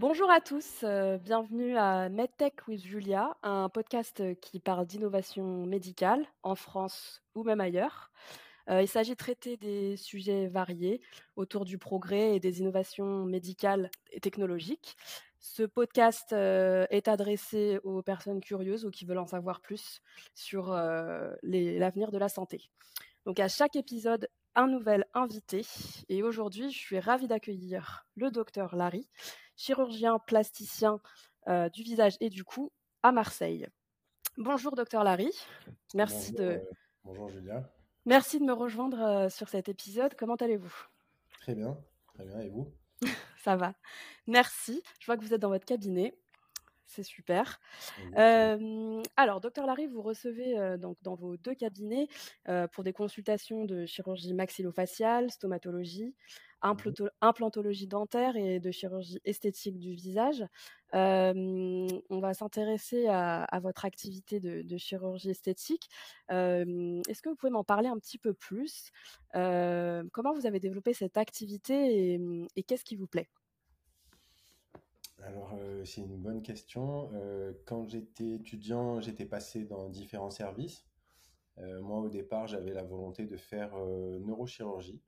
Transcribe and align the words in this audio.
Bonjour 0.00 0.30
à 0.30 0.40
tous, 0.40 0.82
euh, 0.82 1.18
bienvenue 1.18 1.76
à 1.76 2.08
MedTech 2.08 2.66
with 2.66 2.82
Julia, 2.82 3.36
un 3.42 3.68
podcast 3.68 4.22
qui 4.40 4.58
parle 4.58 4.86
d'innovation 4.86 5.66
médicale 5.66 6.24
en 6.42 6.54
France 6.54 7.22
ou 7.34 7.44
même 7.44 7.60
ailleurs. 7.60 8.10
Euh, 8.70 8.80
il 8.80 8.88
s'agit 8.88 9.10
de 9.10 9.16
traiter 9.16 9.58
des 9.58 9.98
sujets 9.98 10.46
variés 10.46 11.02
autour 11.36 11.66
du 11.66 11.76
progrès 11.76 12.34
et 12.34 12.40
des 12.40 12.60
innovations 12.60 13.26
médicales 13.26 13.90
et 14.10 14.20
technologiques. 14.20 14.96
Ce 15.38 15.64
podcast 15.64 16.32
euh, 16.32 16.86
est 16.88 17.06
adressé 17.06 17.78
aux 17.84 18.00
personnes 18.00 18.40
curieuses 18.40 18.86
ou 18.86 18.90
qui 18.90 19.04
veulent 19.04 19.18
en 19.18 19.26
savoir 19.26 19.60
plus 19.60 20.00
sur 20.34 20.70
l'avenir 21.42 22.10
de 22.10 22.16
la 22.16 22.30
santé. 22.30 22.70
Donc 23.26 23.38
à 23.38 23.48
chaque 23.48 23.76
épisode, 23.76 24.30
un 24.54 24.66
nouvel 24.66 25.06
invité. 25.14 25.66
Et 26.08 26.22
aujourd'hui, 26.22 26.70
je 26.70 26.78
suis 26.78 26.98
ravie 26.98 27.28
d'accueillir 27.28 28.06
le 28.16 28.30
docteur 28.30 28.76
Larry, 28.76 29.08
chirurgien 29.56 30.18
plasticien 30.18 31.00
euh, 31.48 31.68
du 31.68 31.82
visage 31.82 32.16
et 32.20 32.30
du 32.30 32.44
cou 32.44 32.72
à 33.02 33.12
Marseille. 33.12 33.66
Bonjour 34.36 34.76
docteur 34.76 35.04
Larry. 35.04 35.30
Merci 35.94 36.32
bonjour, 36.32 36.46
de. 36.46 36.52
Euh, 36.52 36.70
bonjour 37.04 37.28
Julia. 37.28 37.70
Merci 38.06 38.38
de 38.38 38.44
me 38.44 38.52
rejoindre 38.52 39.00
euh, 39.00 39.28
sur 39.28 39.48
cet 39.48 39.68
épisode. 39.68 40.14
Comment 40.16 40.36
allez-vous? 40.36 40.74
Très 41.40 41.54
bien, 41.54 41.76
très 42.14 42.24
bien. 42.24 42.40
Et 42.40 42.48
vous? 42.48 42.72
Ça 43.44 43.56
va. 43.56 43.74
Merci. 44.26 44.82
Je 44.98 45.06
vois 45.06 45.16
que 45.16 45.22
vous 45.22 45.34
êtes 45.34 45.40
dans 45.40 45.48
votre 45.48 45.64
cabinet 45.64 46.14
c'est 46.90 47.02
super. 47.02 47.60
alors, 49.16 49.40
docteur 49.40 49.66
Larry, 49.66 49.86
vous 49.86 50.02
recevez 50.02 50.76
donc 50.78 50.96
dans 51.02 51.14
vos 51.14 51.36
deux 51.36 51.54
cabinets 51.54 52.08
pour 52.72 52.84
des 52.84 52.92
consultations 52.92 53.64
de 53.64 53.86
chirurgie 53.86 54.34
maxillofaciale, 54.34 55.30
stomatologie, 55.30 56.06
mmh 56.06 56.40
implantologie 57.22 57.86
dentaire 57.86 58.36
et 58.36 58.60
de 58.60 58.70
chirurgie 58.70 59.18
esthétique 59.24 59.78
du 59.78 59.94
visage. 59.94 60.44
on 60.92 62.20
va 62.20 62.34
s'intéresser 62.34 63.06
à, 63.08 63.60
votre 63.62 63.84
activité 63.84 64.40
de, 64.40 64.76
chirurgie 64.76 65.30
esthétique. 65.30 65.88
Est-ce 66.28 67.22
que 67.22 67.28
vous 67.30 67.36
pouvez 67.36 67.52
m'en 67.52 67.64
parler 67.64 67.88
un 67.88 67.98
petit 67.98 68.18
peu 68.18 68.34
plus? 68.34 68.90
Comment 69.32 70.34
vous 70.34 70.46
avez 70.46 70.60
développé 70.60 70.92
cette 70.92 71.16
activité 71.16 72.20
et 72.56 72.62
qu'est-ce 72.62 72.84
qui 72.84 72.96
vous 72.96 73.06
plaît? 73.06 73.28
Alors, 75.22 75.54
euh, 75.58 75.84
c'est 75.84 76.00
une 76.00 76.16
bonne 76.16 76.42
question. 76.42 77.10
Euh, 77.14 77.52
quand 77.66 77.88
j'étais 77.88 78.32
étudiant, 78.32 79.00
j'étais 79.00 79.26
passé 79.26 79.64
dans 79.64 79.88
différents 79.88 80.30
services. 80.30 80.86
Euh, 81.58 81.80
moi, 81.82 81.98
au 82.00 82.08
départ, 82.08 82.46
j'avais 82.46 82.72
la 82.72 82.82
volonté 82.82 83.26
de 83.26 83.36
faire 83.36 83.76
neurochirurgie 83.76 85.02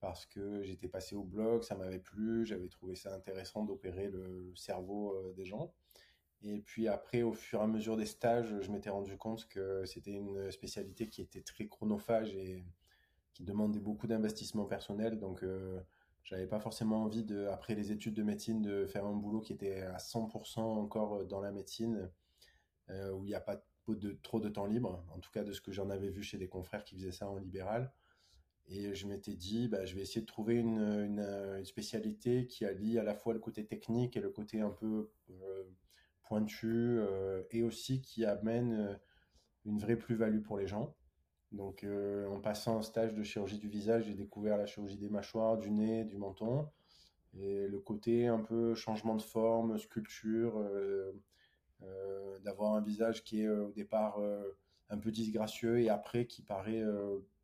parce 0.00 0.26
que 0.26 0.62
j'étais 0.62 0.88
passé 0.88 1.16
au 1.16 1.24
blog, 1.24 1.62
ça 1.62 1.74
m'avait 1.74 1.98
plu, 1.98 2.44
j'avais 2.44 2.68
trouvé 2.68 2.94
ça 2.96 3.14
intéressant 3.14 3.64
d'opérer 3.64 4.08
le 4.08 4.52
cerveau 4.54 5.32
des 5.36 5.44
gens. 5.44 5.72
Et 6.42 6.60
puis 6.60 6.86
après, 6.86 7.22
au 7.22 7.32
fur 7.32 7.60
et 7.60 7.62
à 7.62 7.66
mesure 7.66 7.96
des 7.96 8.06
stages, 8.06 8.60
je 8.60 8.70
m'étais 8.70 8.90
rendu 8.90 9.16
compte 9.16 9.48
que 9.48 9.84
c'était 9.86 10.12
une 10.12 10.50
spécialité 10.50 11.08
qui 11.08 11.22
était 11.22 11.40
très 11.40 11.66
chronophage 11.66 12.34
et 12.36 12.66
qui 13.32 13.42
demandait 13.44 13.80
beaucoup 13.80 14.06
d'investissement 14.06 14.66
personnel. 14.66 15.18
Donc, 15.18 15.44
j'avais 16.26 16.46
pas 16.46 16.58
forcément 16.58 17.04
envie 17.04 17.22
de, 17.22 17.46
après 17.46 17.76
les 17.76 17.92
études 17.92 18.14
de 18.14 18.24
médecine, 18.24 18.60
de 18.60 18.84
faire 18.84 19.06
un 19.06 19.14
boulot 19.14 19.40
qui 19.40 19.52
était 19.52 19.82
à 19.82 19.98
100% 19.98 20.58
encore 20.58 21.24
dans 21.24 21.40
la 21.40 21.52
médecine, 21.52 22.10
euh, 22.90 23.12
où 23.12 23.24
il 23.24 23.28
n'y 23.28 23.34
a 23.34 23.40
pas 23.40 23.64
de, 23.88 24.18
trop 24.24 24.40
de 24.40 24.48
temps 24.48 24.66
libre, 24.66 25.04
en 25.14 25.20
tout 25.20 25.30
cas 25.30 25.44
de 25.44 25.52
ce 25.52 25.60
que 25.60 25.70
j'en 25.70 25.88
avais 25.88 26.10
vu 26.10 26.24
chez 26.24 26.36
des 26.36 26.48
confrères 26.48 26.82
qui 26.84 26.96
faisaient 26.96 27.12
ça 27.12 27.28
en 27.28 27.36
libéral. 27.36 27.92
Et 28.66 28.92
je 28.96 29.06
m'étais 29.06 29.34
dit, 29.34 29.68
bah, 29.68 29.84
je 29.84 29.94
vais 29.94 30.00
essayer 30.00 30.20
de 30.20 30.26
trouver 30.26 30.56
une, 30.56 30.80
une, 30.80 31.64
spécialité 31.64 32.48
qui 32.48 32.64
allie 32.64 32.98
à 32.98 33.04
la 33.04 33.14
fois 33.14 33.32
le 33.32 33.38
côté 33.38 33.64
technique 33.64 34.16
et 34.16 34.20
le 34.20 34.30
côté 34.30 34.60
un 34.60 34.70
peu 34.70 35.12
euh, 35.30 35.62
pointu, 36.24 36.98
euh, 36.98 37.44
et 37.52 37.62
aussi 37.62 38.00
qui 38.00 38.24
amène 38.24 38.98
une 39.64 39.78
vraie 39.78 39.94
plus-value 39.94 40.42
pour 40.42 40.56
les 40.56 40.66
gens. 40.66 40.96
Donc, 41.52 41.84
euh, 41.84 42.26
en 42.28 42.40
passant 42.40 42.78
un 42.78 42.82
stage 42.82 43.14
de 43.14 43.22
chirurgie 43.22 43.58
du 43.58 43.68
visage, 43.68 44.04
j'ai 44.06 44.14
découvert 44.14 44.56
la 44.56 44.66
chirurgie 44.66 44.98
des 44.98 45.08
mâchoires, 45.08 45.56
du 45.58 45.70
nez, 45.70 46.04
du 46.04 46.16
menton. 46.16 46.68
Et 47.38 47.66
le 47.68 47.78
côté 47.78 48.26
un 48.26 48.40
peu 48.40 48.74
changement 48.74 49.14
de 49.14 49.22
forme, 49.22 49.78
sculpture, 49.78 50.58
euh, 50.58 51.12
euh, 51.82 52.38
d'avoir 52.40 52.74
un 52.74 52.80
visage 52.80 53.22
qui 53.24 53.42
est 53.42 53.48
au 53.48 53.70
départ 53.70 54.18
un 54.88 54.98
peu 54.98 55.10
disgracieux 55.10 55.80
et 55.80 55.90
après 55.90 56.26
qui 56.26 56.42
paraît 56.42 56.82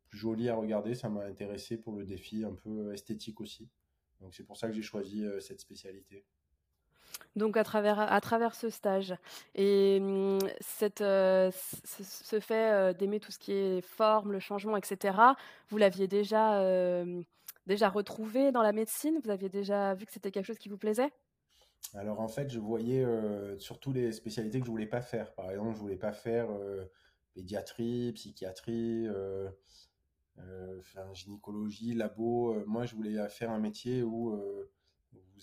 plus 0.07 0.17
joli 0.17 0.49
à 0.49 0.55
regarder, 0.55 0.95
ça 0.95 1.09
m'a 1.09 1.23
intéressé 1.25 1.77
pour 1.77 1.95
le 1.95 2.05
défi 2.05 2.43
un 2.43 2.53
peu 2.53 2.93
esthétique 2.93 3.41
aussi. 3.41 3.69
Donc, 4.21 4.33
c'est 4.33 4.43
pour 4.43 4.57
ça 4.57 4.67
que 4.67 4.73
j'ai 4.73 4.81
choisi 4.81 5.25
cette 5.39 5.59
spécialité 5.59 6.25
donc 7.35 7.57
à 7.57 7.63
travers, 7.63 7.99
à 7.99 8.21
travers 8.21 8.55
ce 8.55 8.69
stage. 8.69 9.15
Et 9.55 9.99
mmh, 9.99 10.39
cette, 10.59 11.01
euh, 11.01 11.51
ce, 11.51 12.39
fait 12.39 12.71
euh, 12.71 12.93
d'aimer 12.93 13.19
tout 13.19 13.31
ce 13.31 13.39
qui 13.39 13.51
est 13.51 13.81
forme, 13.81 14.31
le 14.31 14.39
changement, 14.39 14.77
etc., 14.77 15.17
vous 15.69 15.77
l'aviez 15.77 16.07
déjà, 16.07 16.61
euh, 16.61 17.21
déjà 17.65 17.89
retrouvé 17.89 18.51
dans 18.51 18.61
la 18.61 18.71
médecine? 18.71 19.19
Vous 19.23 19.29
aviez 19.29 19.49
déjà 19.49 19.93
vu 19.95 20.05
que 20.05 20.11
c'était 20.11 20.31
quelque 20.31 20.45
chose 20.45 20.59
qui 20.59 20.69
vous 20.69 20.77
plaisait? 20.77 21.11
Alors 21.95 22.21
en 22.21 22.27
fait, 22.27 22.49
je 22.49 22.59
voyais 22.59 23.05
surtout 23.59 23.91
les 23.91 24.13
spécialités 24.13 24.59
que 24.59 24.65
je 24.65 24.71
voulais 24.71 24.87
pas 24.87 25.01
faire. 25.01 25.33
Par 25.33 25.51
exemple, 25.51 25.75
je 25.75 25.79
voulais 25.79 25.97
pas 25.97 26.13
faire 26.13 26.47
pédiatrie, 27.33 28.13
psychiatrie, 28.13 29.05
gynécologie, 31.13 31.93
labo. 31.93 32.63
moi, 32.65 32.85
je 32.85 32.95
voulais 32.95 33.27
faire 33.27 33.51
un 33.51 33.59
métier 33.59 34.01
où 34.01 34.33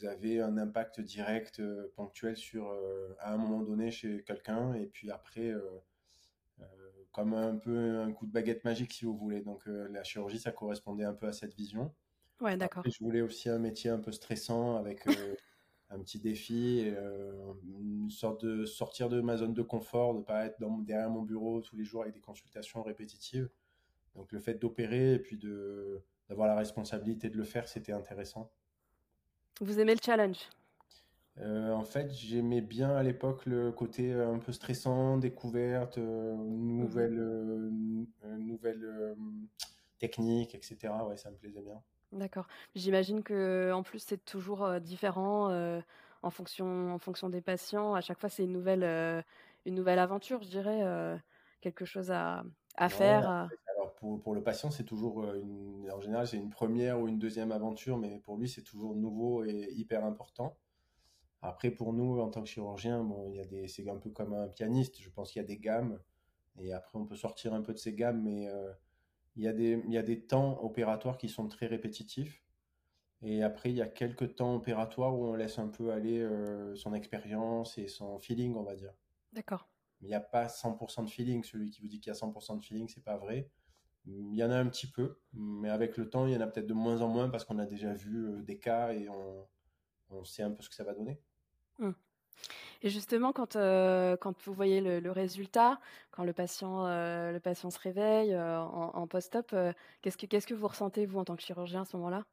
vous 0.00 0.06
avez 0.06 0.40
un 0.40 0.56
impact 0.56 1.00
direct 1.00 1.60
euh, 1.60 1.92
ponctuel 1.96 2.36
sur 2.36 2.68
euh, 2.68 3.14
à 3.18 3.34
un 3.34 3.36
moment 3.36 3.62
donné 3.62 3.90
chez 3.90 4.22
quelqu'un 4.22 4.74
et 4.74 4.86
puis 4.86 5.10
après 5.10 5.50
euh, 5.50 5.60
comme 7.12 7.34
un 7.34 7.56
peu 7.56 8.00
un 8.00 8.12
coup 8.12 8.26
de 8.26 8.32
baguette 8.32 8.64
magique 8.64 8.92
si 8.92 9.04
vous 9.04 9.16
voulez. 9.16 9.40
Donc 9.40 9.66
la 9.66 10.04
chirurgie 10.04 10.38
ça 10.38 10.52
correspondait 10.52 11.04
un 11.04 11.14
peu 11.14 11.26
à 11.26 11.32
cette 11.32 11.54
vision. 11.54 11.92
Ouais, 12.40 12.56
d'accord. 12.56 12.84
Je 12.86 13.04
voulais 13.04 13.20
aussi 13.20 13.48
un 13.48 13.58
métier 13.58 13.90
un 13.90 13.98
peu 13.98 14.12
stressant 14.12 14.76
avec 14.76 15.04
un 15.90 15.98
petit 15.98 16.20
défi, 16.20 16.88
une 17.64 18.10
sorte 18.10 18.44
de 18.44 18.64
sortir 18.64 19.08
de 19.08 19.20
ma 19.20 19.36
zone 19.36 19.54
de 19.54 19.62
confort, 19.62 20.14
de 20.14 20.20
pas 20.20 20.46
être 20.46 20.60
dans, 20.60 20.78
derrière 20.78 21.10
mon 21.10 21.22
bureau 21.22 21.60
tous 21.62 21.74
les 21.74 21.84
jours 21.84 22.02
avec 22.02 22.14
des 22.14 22.20
consultations 22.20 22.84
répétitives. 22.84 23.50
Donc 24.14 24.30
le 24.30 24.38
fait 24.38 24.54
d'opérer 24.54 25.14
et 25.14 25.18
puis 25.18 25.36
de 25.36 26.04
d'avoir 26.28 26.46
la 26.46 26.54
responsabilité 26.54 27.28
de 27.28 27.36
le 27.36 27.42
faire, 27.42 27.66
c'était 27.66 27.90
intéressant. 27.90 28.52
Vous 29.60 29.78
aimez 29.78 29.94
le 29.94 30.00
challenge? 30.02 30.38
Euh, 31.38 31.72
en 31.72 31.84
fait, 31.84 32.12
j'aimais 32.12 32.60
bien 32.60 32.94
à 32.96 33.02
l'époque 33.02 33.46
le 33.46 33.72
côté 33.72 34.12
euh, 34.12 34.32
un 34.32 34.38
peu 34.38 34.52
stressant, 34.52 35.16
découverte, 35.16 35.98
euh, 35.98 36.34
nouvelle, 36.34 37.18
nouvelle 38.38 39.16
technique, 39.98 40.54
etc. 40.54 40.92
Ouais, 41.06 41.16
ça 41.16 41.30
me 41.30 41.36
plaisait 41.36 41.62
bien. 41.62 41.80
D'accord. 42.12 42.46
J'imagine 42.74 43.22
que 43.22 43.70
en 43.72 43.82
plus 43.82 44.00
c'est 44.00 44.24
toujours 44.24 44.80
différent 44.80 45.52
en 46.22 46.30
fonction 46.30 46.92
en 46.92 46.98
fonction 46.98 47.28
des 47.28 47.40
patients. 47.40 47.94
À 47.94 48.00
chaque 48.00 48.18
fois, 48.18 48.28
c'est 48.28 48.44
une 48.44 48.52
nouvelle 48.52 49.24
une 49.66 49.74
nouvelle 49.74 49.98
aventure, 49.98 50.42
je 50.42 50.48
dirais, 50.48 51.20
quelque 51.60 51.84
chose 51.84 52.10
à, 52.10 52.42
à 52.76 52.88
faire 52.88 53.48
pour, 54.00 54.34
le 54.34 54.42
patient, 54.42 54.70
c'est 54.70 54.84
toujours, 54.84 55.22
euh, 55.22 55.38
une, 55.38 55.90
en 55.92 56.00
général, 56.00 56.26
c'est 56.26 56.38
une 56.38 56.48
première 56.48 56.98
ou 56.98 57.06
une 57.06 57.18
deuxième 57.18 57.52
aventure, 57.52 57.98
mais 57.98 58.18
pour 58.20 58.38
lui, 58.38 58.48
c'est 58.48 58.62
toujours 58.62 58.96
nouveau 58.96 59.44
et 59.44 59.68
hyper 59.72 60.06
important. 60.06 60.56
Après, 61.42 61.70
pour 61.70 61.92
nous, 61.92 62.18
en 62.18 62.30
tant 62.30 62.42
que 62.42 62.48
chirurgien, 62.48 63.04
bon, 63.04 63.28
il 63.30 63.36
y 63.36 63.40
a 63.40 63.44
des, 63.44 63.68
c'est 63.68 63.88
un 63.88 63.96
peu 63.96 64.10
comme 64.10 64.32
un 64.32 64.48
pianiste. 64.48 65.00
Je 65.00 65.10
pense 65.10 65.32
qu'il 65.32 65.42
y 65.42 65.44
a 65.44 65.48
des 65.48 65.58
gammes, 65.58 66.00
et 66.58 66.72
après, 66.72 66.98
on 66.98 67.04
peut 67.04 67.16
sortir 67.16 67.52
un 67.52 67.60
peu 67.60 67.74
de 67.74 67.78
ces 67.78 67.94
gammes, 67.94 68.22
mais 68.22 68.48
euh, 68.48 68.72
il, 69.36 69.44
y 69.44 69.48
a 69.48 69.52
des, 69.52 69.82
il 69.86 69.92
y 69.92 69.98
a 69.98 70.02
des 70.02 70.20
temps 70.20 70.62
opératoires 70.64 71.18
qui 71.18 71.28
sont 71.28 71.46
très 71.48 71.66
répétitifs. 71.66 72.42
Et 73.22 73.42
après, 73.42 73.70
il 73.70 73.76
y 73.76 73.82
a 73.82 73.88
quelques 73.88 74.36
temps 74.36 74.54
opératoires 74.54 75.14
où 75.14 75.26
on 75.26 75.34
laisse 75.34 75.58
un 75.58 75.68
peu 75.68 75.92
aller 75.92 76.20
euh, 76.20 76.74
son 76.74 76.94
expérience 76.94 77.76
et 77.76 77.86
son 77.86 78.18
feeling, 78.18 78.56
on 78.56 78.62
va 78.62 78.74
dire. 78.74 78.94
D'accord. 79.34 79.68
Mais 80.00 80.08
il 80.08 80.10
n'y 80.10 80.16
a 80.16 80.20
pas 80.20 80.46
100% 80.46 81.04
de 81.04 81.10
feeling. 81.10 81.44
Celui 81.44 81.68
qui 81.70 81.82
vous 81.82 81.88
dit 81.88 82.00
qu'il 82.00 82.10
y 82.10 82.16
a 82.16 82.18
100% 82.18 82.56
de 82.56 82.64
feeling, 82.64 82.88
c'est 82.88 83.04
pas 83.04 83.18
vrai. 83.18 83.50
Il 84.06 84.34
y 84.34 84.42
en 84.42 84.50
a 84.50 84.56
un 84.56 84.66
petit 84.66 84.86
peu, 84.86 85.18
mais 85.34 85.68
avec 85.68 85.96
le 85.96 86.08
temps, 86.08 86.26
il 86.26 86.32
y 86.32 86.36
en 86.36 86.40
a 86.40 86.46
peut-être 86.46 86.66
de 86.66 86.74
moins 86.74 87.02
en 87.02 87.08
moins 87.08 87.28
parce 87.28 87.44
qu'on 87.44 87.58
a 87.58 87.66
déjà 87.66 87.92
vu 87.92 88.26
euh, 88.26 88.42
des 88.42 88.58
cas 88.58 88.92
et 88.92 89.08
on, 89.08 90.24
sait 90.24 90.42
un 90.42 90.50
peu 90.50 90.62
ce 90.62 90.68
que 90.68 90.74
ça 90.74 90.84
va 90.84 90.94
donner. 90.94 91.20
Hum. 91.78 91.94
Et 92.82 92.88
justement, 92.88 93.32
quand, 93.32 93.56
euh, 93.56 94.16
quand 94.16 94.34
vous 94.44 94.54
voyez 94.54 94.80
le, 94.80 95.10
résultat, 95.10 95.78
quand 96.10 96.24
le 96.24 96.32
patient, 96.32 96.86
euh, 96.86 97.30
le 97.30 97.38
patient 97.38 97.70
se 97.70 97.78
réveille 97.78 98.36
en, 98.36 99.06
post-op, 99.06 99.54
qu'est-ce, 100.00 100.16
que, 100.16 100.26
qu'est-ce 100.26 100.46
que 100.46 100.54
vous 100.54 100.66
ressentez, 100.66 101.04
vous, 101.04 101.18
en 101.18 101.24
tant 101.24 101.36
que 101.36 101.42
chirurgien, 101.42 101.82
à 101.82 101.84
ce 101.84 101.96
moment-là? 101.98 102.24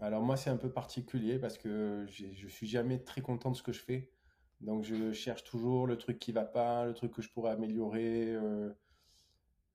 Alors 0.00 0.22
moi, 0.22 0.36
c'est 0.36 0.50
un 0.50 0.56
peu 0.56 0.70
particulier 0.70 1.38
parce 1.38 1.56
que 1.56 2.04
je 2.08 2.48
suis 2.48 2.66
jamais 2.66 2.98
très 2.98 3.20
content 3.20 3.52
de 3.52 3.56
ce 3.56 3.62
que 3.62 3.72
je 3.72 3.80
fais. 3.80 4.10
Donc 4.60 4.84
je 4.84 5.12
cherche 5.12 5.44
toujours 5.44 5.86
le 5.86 5.96
truc 5.96 6.18
qui 6.18 6.32
va 6.32 6.44
pas, 6.44 6.84
le 6.84 6.94
truc 6.94 7.12
que 7.12 7.22
je 7.22 7.30
pourrais 7.30 7.52
améliorer. 7.52 8.36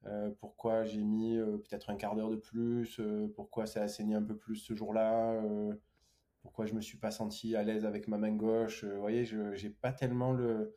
Euh, 0.07 0.31
pourquoi 0.39 0.83
j'ai 0.83 1.03
mis 1.03 1.37
euh, 1.37 1.57
peut-être 1.57 1.91
un 1.91 1.95
quart 1.95 2.15
d'heure 2.15 2.31
de 2.31 2.35
plus, 2.35 2.99
euh, 2.99 3.31
pourquoi 3.35 3.67
ça 3.67 3.83
a 3.83 3.87
saigné 3.87 4.15
un 4.15 4.23
peu 4.23 4.35
plus 4.35 4.55
ce 4.55 4.73
jour-là. 4.73 5.39
pourquoi 6.41 6.65
je 6.65 6.73
me 6.73 6.81
suis 6.81 6.97
pas 6.97 7.11
senti 7.11 7.55
à 7.55 7.63
l'aise 7.63 7.85
avec 7.85 8.07
ma 8.07 8.17
main 8.17 8.31
gauche. 8.31 8.83
vous 8.83 8.99
voyez, 8.99 9.25
je 9.25 9.53
j'ai 9.53 9.69
pas 9.69 9.93
tellement 9.93 10.33
le 10.33 10.75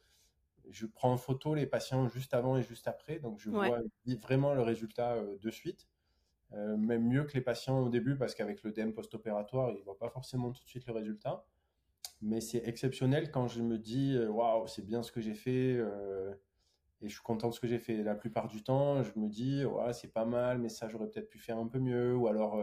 je 0.70 0.86
prends 0.86 1.12
en 1.12 1.16
photo 1.16 1.54
les 1.54 1.66
patients 1.66 2.08
juste 2.08 2.34
avant 2.34 2.56
et 2.56 2.62
juste 2.62 2.88
après, 2.88 3.18
donc 3.18 3.38
je 3.38 3.50
vois 3.50 3.80
vraiment 4.22 4.54
le 4.54 4.62
résultat 4.62 5.16
de 5.40 5.50
suite. 5.50 5.88
même 6.52 7.06
mieux 7.06 7.24
que 7.24 7.34
les 7.34 7.40
patients 7.42 7.80
au 7.80 7.88
début, 7.88 8.16
parce 8.16 8.34
qu'avec 8.34 8.62
le 8.62 8.72
DM 8.72 8.92
post-opératoire, 8.92 9.70
ils 9.72 9.78
ne 9.78 9.84
voient 9.84 9.98
pas 9.98 10.10
forcément 10.10 10.52
tout 10.52 10.62
de 10.62 10.68
suite 10.68 10.86
le 10.86 10.92
résultat. 10.92 11.46
Mais 12.22 12.40
c'est 12.40 12.62
exceptionnel 12.66 13.30
quand 13.30 13.48
je 13.48 13.62
me 13.62 13.78
dis, 13.78 14.18
waouh, 14.18 14.66
c'est 14.66 14.84
bien 14.84 15.02
ce 15.02 15.12
que 15.12 15.20
j'ai 15.20 15.34
fait, 15.34 15.78
et 17.04 17.08
je 17.08 17.14
suis 17.14 17.22
content 17.22 17.48
de 17.48 17.54
ce 17.54 17.60
que 17.60 17.66
j'ai 17.66 17.78
fait. 17.78 18.02
La 18.02 18.14
plupart 18.14 18.48
du 18.48 18.62
temps, 18.62 19.02
je 19.02 19.12
me 19.16 19.28
dis, 19.28 19.64
ouais, 19.64 19.92
c'est 19.92 20.12
pas 20.12 20.24
mal, 20.24 20.58
mais 20.58 20.68
ça, 20.68 20.88
j'aurais 20.88 21.08
peut-être 21.08 21.28
pu 21.28 21.38
faire 21.38 21.58
un 21.58 21.66
peu 21.66 21.78
mieux, 21.78 22.16
ou 22.16 22.26
alors, 22.28 22.58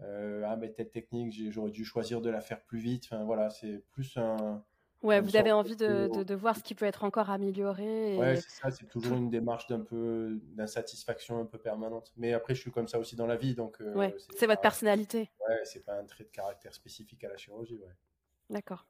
ah, 0.00 0.56
mais 0.56 0.72
telle 0.72 0.90
technique, 0.90 1.34
j'aurais 1.50 1.70
dû 1.70 1.84
choisir 1.84 2.20
de 2.20 2.30
la 2.30 2.40
faire 2.40 2.62
plus 2.62 2.78
vite. 2.78 3.04
Enfin, 3.06 3.24
voilà, 3.24 3.50
c'est 3.50 3.84
plus 3.92 4.16
un 4.16 4.62
Ouais, 5.02 5.20
vous 5.20 5.36
avez 5.36 5.52
envie 5.52 5.76
de, 5.76 6.24
de, 6.24 6.34
voir 6.34 6.56
ce 6.56 6.62
qui 6.62 6.74
peut 6.74 6.84
être 6.84 7.04
encore 7.04 7.30
amélioré. 7.30 8.14
Et... 8.14 8.18
Ouais, 8.18 8.36
c'est 8.36 8.50
ça, 8.50 8.70
c'est 8.70 8.86
toujours 8.86 9.16
une 9.16 9.30
démarche 9.30 9.68
d'un 9.68 9.80
peu 9.80 10.40
d'insatisfaction 10.54 11.40
un 11.40 11.44
peu 11.44 11.58
permanente. 11.58 12.12
Mais 12.16 12.32
après, 12.32 12.56
je 12.56 12.60
suis 12.60 12.72
comme 12.72 12.88
ça 12.88 12.98
aussi 12.98 13.14
dans 13.14 13.26
la 13.26 13.36
vie, 13.36 13.54
donc. 13.54 13.80
Euh, 13.80 13.94
ouais, 13.94 14.16
c'est 14.36 14.46
votre 14.46 14.60
personnalité. 14.60 15.30
Ouais, 15.48 15.60
c'est 15.62 15.84
pas 15.84 15.94
un 15.94 16.04
trait 16.04 16.24
de 16.24 16.30
caractère 16.30 16.74
spécifique 16.74 17.22
à 17.22 17.28
la 17.28 17.36
chirurgie, 17.36 17.78
ouais. 17.78 17.94
D'accord. 18.50 18.86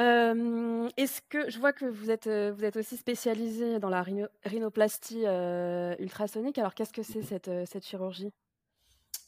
Euh, 0.00 0.88
est-ce 0.96 1.20
que 1.28 1.50
je 1.50 1.58
vois 1.58 1.72
que 1.72 1.84
vous 1.84 2.10
êtes 2.10 2.26
euh, 2.26 2.52
vous 2.52 2.64
êtes 2.64 2.76
aussi 2.76 2.96
spécialisé 2.96 3.78
dans 3.78 3.90
la 3.90 4.02
rhinoplastie 4.44 5.24
ultrasonique. 5.98 6.58
Alors, 6.58 6.74
qu'est-ce 6.74 6.92
que 6.92 7.02
c'est 7.02 7.22
cette 7.22 7.50
cette 7.66 7.84
chirurgie? 7.84 8.32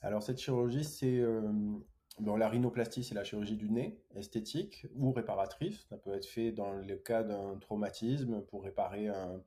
Alors, 0.01 0.23
cette 0.23 0.41
chirurgie, 0.41 0.85
c'est 0.85 1.23
la 2.19 2.49
rhinoplastie, 2.49 3.05
c'est 3.05 3.15
la 3.15 3.25
chirurgie 3.25 3.57
du 3.57 3.71
nez, 3.71 4.01
esthétique 4.15 4.87
ou 4.95 5.13
réparatrice. 5.13 5.87
Ça 5.89 5.97
peut 5.97 6.13
être 6.15 6.27
fait 6.27 6.53
dans 6.53 6.73
le 6.73 6.97
cas 6.97 7.23
d'un 7.23 7.57
traumatisme 7.59 8.43
pour 8.43 8.65
réparer 8.65 9.09
un, 9.09 9.43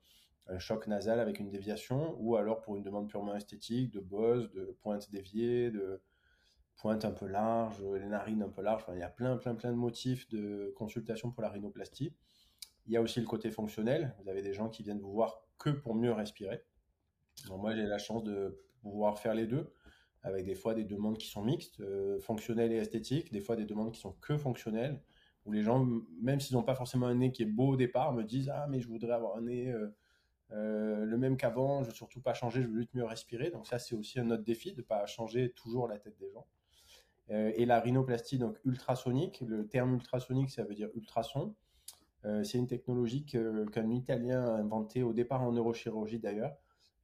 choc 0.59 0.85
nasal 0.85 1.19
avec 1.19 1.39
une 1.39 1.49
déviation, 1.49 2.15
ou 2.19 2.35
alors 2.35 2.61
pour 2.61 2.75
une 2.75 2.83
demande 2.83 3.09
purement 3.09 3.35
esthétique, 3.35 3.91
de 3.91 3.99
bosse, 3.99 4.51
de 4.51 4.77
pointe 4.81 5.09
déviée, 5.11 5.71
de 5.71 6.01
pointe 6.77 7.05
un 7.05 7.11
peu 7.11 7.25
large, 7.25 7.81
les 7.81 8.07
narines 8.07 8.43
un 8.43 8.49
peu 8.49 8.61
larges. 8.61 8.83
il 8.93 8.99
y 8.99 9.03
a 9.03 9.09
plein, 9.09 9.37
plein, 9.37 9.55
plein 9.55 9.71
de 9.71 9.77
motifs 9.77 10.27
de 10.29 10.73
consultation 10.75 11.31
pour 11.31 11.41
la 11.41 11.49
rhinoplastie. 11.49 12.13
Il 12.85 12.93
y 12.93 12.97
a 12.97 13.01
aussi 13.01 13.19
le 13.19 13.25
côté 13.25 13.49
fonctionnel. 13.51 14.15
Vous 14.21 14.29
avez 14.29 14.41
des 14.41 14.53
gens 14.53 14.69
qui 14.69 14.83
viennent 14.83 14.99
vous 14.99 15.11
voir 15.11 15.41
que 15.57 15.69
pour 15.69 15.95
mieux 15.95 16.11
respirer. 16.11 16.63
moi, 17.49 17.75
j'ai 17.75 17.85
la 17.85 17.97
chance 17.97 18.23
de 18.23 18.61
pouvoir 18.81 19.17
faire 19.19 19.33
les 19.33 19.47
deux 19.47 19.73
avec 20.25 20.43
des 20.45 20.55
fois 20.55 20.73
des 20.73 20.83
demandes 20.83 21.17
qui 21.17 21.27
sont 21.27 21.43
mixtes, 21.43 21.79
euh, 21.81 22.19
fonctionnelles 22.19 22.73
et 22.73 22.77
esthétiques, 22.77 23.31
des 23.31 23.41
fois 23.41 23.55
des 23.55 23.65
demandes 23.65 23.91
qui 23.91 23.99
sont 23.99 24.13
que 24.13 24.37
fonctionnelles, 24.37 24.99
où 25.45 25.51
les 25.51 25.61
gens, 25.61 25.85
même 26.19 26.39
s'ils 26.39 26.55
n'ont 26.55 26.63
pas 26.63 26.73
forcément 26.73 27.05
un 27.05 27.15
nez 27.15 27.31
qui 27.31 27.43
est 27.43 27.47
beau 27.47 27.73
au 27.73 27.75
départ, 27.75 28.11
me 28.11 28.23
disent 28.23 28.49
Ah, 28.49 28.65
mais 28.67 28.81
je 28.81 28.87
voudrais 28.87 29.13
avoir 29.13 29.37
un 29.37 29.41
nez 29.41 29.71
euh, 29.71 29.95
euh, 30.51 31.05
le 31.05 31.17
même 31.17 31.37
qu'avant, 31.37 31.83
je 31.83 31.89
veux 31.89 31.93
surtout 31.93 32.21
pas 32.21 32.33
changer, 32.33 32.63
je 32.63 32.67
veux 32.67 32.77
juste 32.77 32.93
mieux 32.95 33.05
respirer. 33.05 33.51
Donc, 33.51 33.67
ça, 33.67 33.77
c'est 33.77 33.95
aussi 33.95 34.19
un 34.19 34.29
autre 34.31 34.43
défi 34.43 34.71
de 34.73 34.77
ne 34.77 34.81
pas 34.81 35.05
changer 35.05 35.51
toujours 35.51 35.87
la 35.87 35.99
tête 35.99 36.17
des 36.17 36.31
gens. 36.31 36.47
Et 37.29 37.65
la 37.65 37.79
rhinoplastie, 37.79 38.37
donc 38.37 38.59
ultrasonique, 38.65 39.41
le 39.47 39.67
terme 39.67 39.95
ultrasonique, 39.95 40.51
ça 40.51 40.63
veut 40.63 40.75
dire 40.75 40.89
ultrason. 40.93 41.55
c'est 42.43 42.59
une 42.59 42.67
technologie 42.67 43.25
qu'un 43.25 43.89
Italien 43.89 44.45
a 44.45 44.51
inventée 44.51 45.01
au 45.01 45.11
départ 45.11 45.41
en 45.41 45.51
neurochirurgie 45.51 46.19
d'ailleurs. 46.19 46.55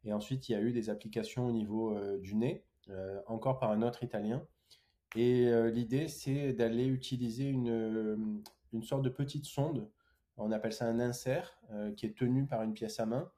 Et 0.04 0.14
ensuite, 0.14 0.48
il 0.48 0.52
y 0.52 0.56
a 0.56 0.62
eu 0.62 0.72
des 0.72 0.92
applications 0.92 1.48
au 1.48 1.52
niveau 1.52 2.00
du 2.20 2.36
nez. 2.36 2.64
Euh, 2.90 3.22
encore 3.28 3.60
par 3.60 3.72
un 3.72 3.84
autre 3.84 4.04
Italien. 4.04 4.46
Et 5.16 5.48
euh, 5.48 5.70
l'idée, 5.70 6.08
c'est 6.08 6.52
d'aller 6.54 6.86
utiliser 6.88 7.48
une, 7.48 7.70
euh, 7.70 8.18
une 8.74 8.84
sorte 8.84 9.04
de 9.04 9.10
petite 9.10 9.46
sonde 9.46 9.90
on 10.38 10.52
appelle 10.52 10.74
ça 10.74 10.88
un 10.88 11.00
insert 11.00 11.60
qui 11.96 12.08
est 12.08 12.18
tenu 12.18 12.48
par 12.48 12.64
une 12.64 12.74
pièce 12.74 13.00
à 13.00 13.06
main. 13.06 13.30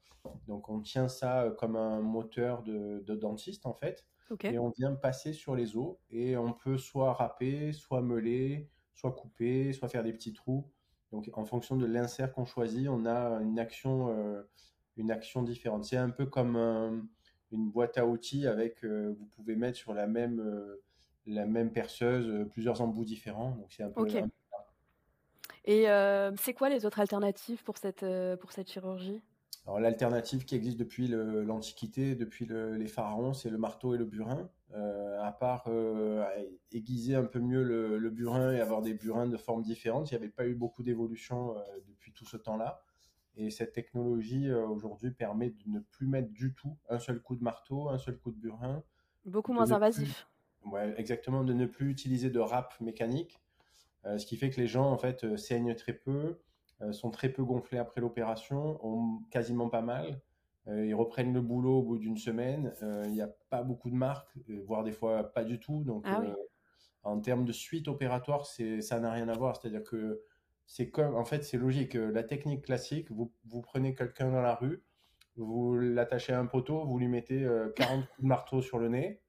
Donc 0.47 0.69
on 0.69 0.79
tient 0.79 1.09
ça 1.09 1.53
comme 1.57 1.75
un 1.75 2.00
moteur 2.00 2.63
de, 2.63 3.03
dentiste 3.15 3.65
en 3.65 3.74
fait. 3.74 4.06
Et 4.44 4.58
on 4.58 4.70
vient 4.70 4.94
passer 4.94 5.34
sur 5.34 5.56
les 5.56 5.78
os 5.78 5.96
et 6.10 6.36
on 6.38 6.54
peut 6.54 6.78
soit 6.78 7.14
râper, 7.14 7.72
soit 7.74 8.02
meuler, 8.02 8.70
soit 8.94 9.12
couper, 9.12 9.74
soit 9.74 9.90
faire 9.90 10.04
des 10.04 10.14
petits 10.14 10.34
trous. 10.34 10.70
Donc 11.12 11.30
en 11.34 11.46
fonction 11.46 11.78
de 11.78 11.86
l'insert 11.86 12.34
qu'on 12.34 12.46
choisit, 12.46 12.88
on 12.90 13.06
a 13.06 13.40
une 13.42 13.60
action, 13.60 14.44
une 14.98 15.12
action 15.12 15.44
différente. 15.44 15.86
C'est 15.86 15.98
un 15.98 16.10
peu 16.10 16.25
comme 16.25 16.56
un, 16.56 17.06
une 17.54 17.70
boîte 17.70 17.98
à 17.98 18.06
outils 18.06 18.48
avec, 18.48 18.84
euh, 18.84 19.16
vous 19.18 19.25
pouvez 19.28 19.56
mettre 19.56 19.78
sur 19.78 19.94
la 19.94 20.08
même, 20.08 20.40
euh, 20.40 20.81
la 21.25 21.46
même 21.46 21.72
perceuse 21.72 22.28
euh, 22.28 22.46
plusieurs 22.46 22.81
embouts 22.81 23.06
différents. 23.06 23.52
Donc 23.52 23.72
c'est 23.72 23.84
un 23.84 23.90
peu. 23.90 24.02
Et 25.66 25.86
c'est 26.38 26.54
quoi 26.54 26.68
les 26.68 26.86
autres 26.86 27.00
alternatives 27.00 27.64
pour 27.64 27.78
cette, 27.78 28.06
pour 28.42 28.52
cette 28.52 28.70
chirurgie? 28.70 29.22
Alors 29.65 29.80
l'alternative 29.80 30.45
qui 30.45 30.56
existe 30.56 30.77
depuis 30.77 31.07
l'Antiquité, 31.07 32.15
depuis 32.15 32.45
les 32.45 32.88
pharaons, 32.88 33.33
c'est 33.33 33.50
le 33.50 33.57
marteau 33.57 33.95
et 33.95 33.98
le 33.98 34.06
burin. 34.06 34.50
à 34.74 35.31
part 35.31 35.69
aiguiser 36.71 37.15
un 37.15 37.24
peu 37.24 37.39
mieux 37.39 37.63
le, 37.63 37.98
le, 37.98 38.10
burin 38.10 38.51
et 38.51 38.60
avoir 38.60 38.81
des 38.81 38.94
burins 38.94 39.27
de 39.27 39.38
formes 39.38 39.62
différentes, 39.62 40.12
il 40.12 40.15
n'y 40.15 40.21
avait 40.21 40.31
pas 40.31 40.45
eu 40.45 40.54
beaucoup 40.54 40.83
d'évolution 40.83 41.56
depuis 41.88 42.12
tout 42.12 42.25
ce 42.25 42.36
temps-là. 42.36 42.83
Et 43.36 43.50
cette 43.50 43.74
technologie 43.74 44.48
euh, 44.50 44.68
aujourd'hui 44.68 45.12
permet 45.12 45.50
de 45.50 45.63
ne 45.68 45.80
plus 45.80 46.06
mettre 46.06 46.31
du 46.31 46.54
tout 46.54 46.77
un 46.89 47.00
seul 47.00 47.19
coup 47.19 47.36
de 47.36 47.44
marteau, 47.44 47.89
un 47.89 47.98
seul 47.98 48.18
coup 48.18 48.31
de 48.31 48.38
burin. 48.38 48.83
Beaucoup 49.25 49.54
moins 49.54 49.71
invasif. 49.71 50.27
Ouais, 50.65 50.94
exactement, 50.98 51.44
de 51.44 51.54
ne 51.54 51.65
plus 51.65 51.89
utiliser 51.89 52.30
de 52.30 52.39
râpe 52.39 52.80
mécanique, 52.80 53.42
euh, 54.06 54.18
ce 54.18 54.25
qui 54.25 54.38
fait 54.38 54.50
que 54.50 54.62
les 54.62 54.68
gens 54.68 54.89
en 54.92 54.98
fait 54.98 55.24
euh, 55.24 55.36
saignent 55.36 55.75
très 55.75 55.94
peu, 55.94 56.39
sont 56.91 57.12
très 57.12 57.30
peu 57.30 57.44
gonflés 57.44 57.77
après 57.77 58.01
l'opération, 58.01 58.80
ont 58.85 59.21
quasiment 59.31 59.69
pas 59.69 59.81
mal. 59.81 60.19
ils 60.68 60.95
reprennent 60.95 61.33
le 61.33 61.41
boulot 61.41 61.80
au 61.80 61.83
bout 61.83 61.97
d'une 61.97 62.18
semaine. 62.18 62.74
Il 62.81 63.12
n'y 63.12 63.21
a 63.21 63.30
pas 63.50 63.63
beaucoup 63.63 63.89
de 63.89 63.95
marques, 63.95 64.33
voire 64.65 64.83
des 64.83 64.91
fois 64.91 65.31
pas 65.31 65.44
du 65.44 65.59
tout. 65.59 65.83
Donc, 65.83 66.03
ah 66.07 66.21
en 67.03 67.19
termes 67.19 67.45
de 67.45 67.51
suite 67.51 67.88
opératoire, 67.88 68.45
ça 68.45 69.00
n'a 69.00 69.12
rien 69.12 69.27
à 69.27 69.33
voir. 69.33 69.57
C'est-à-dire 69.57 69.83
que 69.83 70.21
c'est 70.65 70.89
comme, 70.89 71.15
en 71.15 71.25
fait, 71.25 71.44
c'est 71.44 71.57
logique. 71.57 71.95
La 71.95 72.24
technique 72.24 72.63
classique, 72.63 73.12
vous, 73.12 73.31
vous 73.45 73.62
prenez 73.62 73.94
quelqu'un 73.94 74.31
dans 74.31 74.41
la 74.41 74.56
rue, 74.56 74.81
vous 75.36 75.77
l'attachez 75.77 76.33
à 76.33 76.39
un 76.39 76.45
poteau, 76.45 76.86
vous 76.86 77.00
lui 77.00 77.07
mettez 77.07 77.47
40 77.75 78.00
euh, 78.00 78.01
coups 78.15 78.21
de 78.21 78.27
marteau 78.27 78.62
sur 78.62 78.79
le 78.79 78.89
nez. 78.89 79.19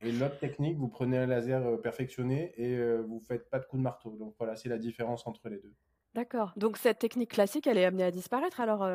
Et 0.00 0.12
l'autre 0.12 0.38
technique, 0.38 0.78
vous 0.78 0.88
prenez 0.88 1.18
un 1.18 1.26
laser 1.26 1.66
euh, 1.66 1.76
perfectionné 1.76 2.52
et 2.56 2.76
euh, 2.76 3.02
vous 3.02 3.20
faites 3.20 3.50
pas 3.50 3.58
de 3.58 3.64
coups 3.64 3.80
de 3.80 3.84
marteau. 3.84 4.16
Donc 4.16 4.34
voilà, 4.38 4.54
c'est 4.54 4.68
la 4.68 4.78
différence 4.78 5.26
entre 5.26 5.48
les 5.48 5.58
deux. 5.58 5.74
D'accord. 6.14 6.52
Donc 6.56 6.76
cette 6.76 6.98
technique 6.98 7.30
classique, 7.30 7.66
elle 7.66 7.78
est 7.78 7.84
amenée 7.84 8.04
à 8.04 8.10
disparaître 8.10 8.60
alors 8.60 8.86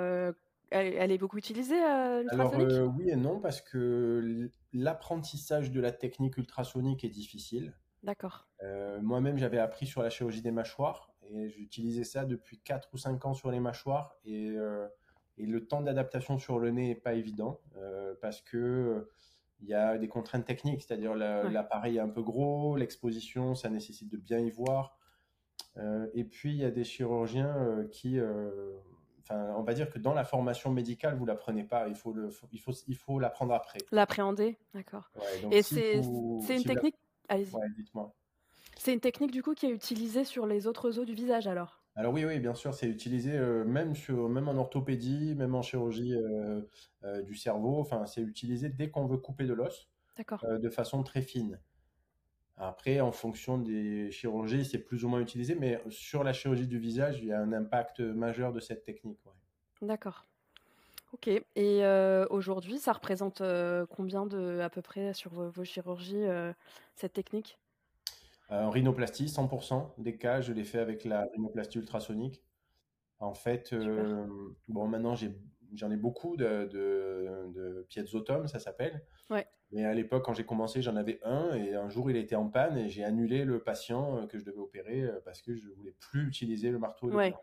elle, 0.70 1.12
est 1.12 1.18
beaucoup 1.18 1.38
utilisée 1.38 1.80
Alors 1.80 2.54
oui 2.98 3.10
et 3.10 3.16
non, 3.16 3.40
parce 3.40 3.62
que 3.62 4.50
l'apprentissage 4.74 5.72
de 5.72 5.80
la 5.80 5.92
technique 5.92 6.38
ultrasonique 6.38 7.04
est 7.04 7.10
difficile. 7.10 7.74
D'accord. 8.02 8.48
Moi-même, 9.02 9.38
j'avais 9.38 9.60
appris 9.60 9.86
sur 9.86 10.02
la 10.02 10.10
chirurgie 10.10 10.42
des 10.42 10.52
mâchoires 10.52 11.14
et 11.30 11.50
j'utilisais 11.50 12.04
ça 12.04 12.26
depuis 12.26 12.60
4 12.60 12.90
ou 12.94 12.98
5 12.98 13.26
ans 13.26 13.34
sur 13.34 13.52
les 13.52 13.60
mâchoires. 13.60 14.16
Et, 14.26 14.50
euh, 14.50 14.88
et 15.38 15.46
le 15.46 15.66
temps 15.66 15.82
d'adaptation 15.82 16.38
sur 16.38 16.60
le 16.60 16.72
nez 16.72 16.90
n'est 16.90 16.96
pas 16.96 17.14
évident 17.14 17.60
euh, 17.78 18.14
parce 18.22 18.42
que 18.42 19.10
il 19.60 19.70
y 19.70 19.74
a 19.74 19.98
des 19.98 20.10
contraintes 20.10 20.46
techniques, 20.46 20.82
c'est-à-dire 20.82 21.16
l'appareil 21.16 21.96
est 21.96 22.02
un 22.02 22.10
peu 22.10 22.22
gros, 22.22 22.76
l'exposition, 22.76 23.56
ça 23.56 23.70
nécessite 23.70 24.12
de 24.12 24.18
bien 24.18 24.40
y 24.40 24.52
voir. 24.52 24.98
Euh, 25.78 26.08
et 26.14 26.24
puis, 26.24 26.52
il 26.52 26.58
y 26.58 26.66
a 26.66 26.72
des 26.72 26.84
chirurgiens 26.84 27.86
qui, 27.92 28.20
enfin, 29.22 29.54
on 29.58 29.64
va 29.64 29.74
dire 29.74 29.90
que 29.90 30.00
dans 30.00 30.14
la 30.14 30.24
formation 30.24 30.72
médicale, 30.72 31.16
vous 31.16 31.26
l'apprenez 31.26 31.64
pas, 31.64 31.88
il 31.88 31.96
faut 31.96 32.14
le, 32.14 32.30
il 32.52 32.60
faut, 32.60 32.74
il 32.88 32.96
faut 32.96 33.20
l'apprendre 33.20 33.54
après. 33.54 33.80
L'appréhender, 33.92 34.58
d'accord. 34.74 35.12
et 35.52 35.62
c'est 35.62 35.98
une 35.98 36.64
technique. 36.64 36.96
Allez-y. 37.30 37.56
Ouais, 37.56 37.68
dites-moi. 37.78 38.14
C'est 38.78 38.94
une 38.94 39.00
technique 39.00 39.32
du 39.32 39.42
coup 39.44 39.54
qui 39.54 39.68
est 39.68 39.72
utilisée 39.72 40.24
sur 40.24 40.46
les 40.46 40.68
autres 40.68 41.00
os 41.00 41.06
du 41.06 41.14
visage 41.14 41.48
alors? 41.48 41.84
Alors 41.96 42.12
oui, 42.12 42.26
oui, 42.26 42.40
bien 42.40 42.56
sûr, 42.56 42.74
c'est 42.74 42.88
utilisé 42.88 43.38
euh, 43.38 43.64
même, 43.66 43.96
sur, 43.96 44.28
même 44.28 44.48
en 44.48 44.56
orthopédie, 44.56 45.36
même 45.36 45.54
en 45.54 45.62
chirurgie 45.62 46.16
euh, 46.16 46.62
euh, 47.04 47.22
du 47.22 47.36
cerveau. 47.36 47.80
Enfin, 47.80 48.06
c'est 48.08 48.22
utilisé 48.22 48.70
dès 48.70 48.90
qu'on 48.90 49.06
veut 49.06 49.18
couper 49.18 49.46
de 49.46 49.54
l'os, 49.54 49.90
de 50.42 50.70
façon 50.70 51.04
très 51.04 51.22
fine. 51.22 51.60
Après, 52.58 53.00
en 53.00 53.12
fonction 53.12 53.58
des 53.58 54.12
chirurgies, 54.12 54.66
c'est 54.66 54.80
plus 54.80 55.04
ou 55.06 55.10
moins 55.10 55.20
utilisé, 55.20 55.56
mais 55.56 55.82
sur 55.90 56.24
la 56.24 56.34
chirurgie 56.34 56.68
du 56.68 56.78
visage, 56.78 57.20
il 57.20 57.26
y 57.26 57.34
a 57.34 57.40
un 57.40 57.52
impact 57.52 58.00
majeur 58.00 58.54
de 58.54 58.60
cette 58.60 58.84
technique. 58.84 59.20
D'accord. 59.82 60.26
Ok. 61.14 61.28
Et 61.28 61.84
aujourd'hui, 62.30 62.78
ça 62.78 62.94
représente 62.94 63.42
combien 63.90 64.26
de, 64.26 64.60
à 64.60 64.70
peu 64.70 64.82
près 64.82 65.14
sur 65.14 65.32
vos 65.32 65.64
chirurgies, 65.64 66.26
cette 66.96 67.14
technique? 67.14 67.58
En 68.50 68.70
rhinoplastie, 68.70 69.26
100% 69.26 69.94
des 69.98 70.18
cas, 70.18 70.42
je 70.42 70.54
l'ai 70.54 70.64
fait 70.64 70.80
avec 70.80 71.06
la 71.06 71.26
rhinoplastie 71.34 71.80
ultrasonique. 71.80 72.44
En 73.20 73.34
fait, 73.34 73.74
euh, 73.74 74.28
bon, 74.68 74.88
maintenant 74.88 75.16
j'en 75.16 75.90
ai 75.90 75.96
beaucoup 75.96 76.36
de, 76.36 76.66
de, 76.66 77.88
de 77.92 78.48
ça 78.48 78.60
s'appelle. 78.60 79.02
Ouais. 79.30 79.48
Mais 79.74 79.86
à 79.86 79.94
l'époque, 79.94 80.24
quand 80.24 80.34
j'ai 80.34 80.46
commencé, 80.46 80.82
j'en 80.84 80.96
avais 80.96 81.20
un 81.24 81.56
et 81.56 81.74
un 81.74 81.90
jour, 81.90 82.10
il 82.10 82.16
était 82.16 82.36
en 82.36 82.48
panne 82.48 82.78
et 82.78 82.90
j'ai 82.90 83.04
annulé 83.04 83.44
le 83.44 83.60
patient 83.60 84.28
que 84.28 84.38
je 84.38 84.46
devais 84.46 84.60
opérer 84.60 85.04
parce 85.26 85.42
que 85.42 85.56
je 85.56 85.68
voulais 85.70 85.96
plus 86.00 86.28
utiliser 86.28 86.70
le 86.70 86.78
marteau. 86.78 87.12
Et 87.12 87.16
ouais. 87.16 87.34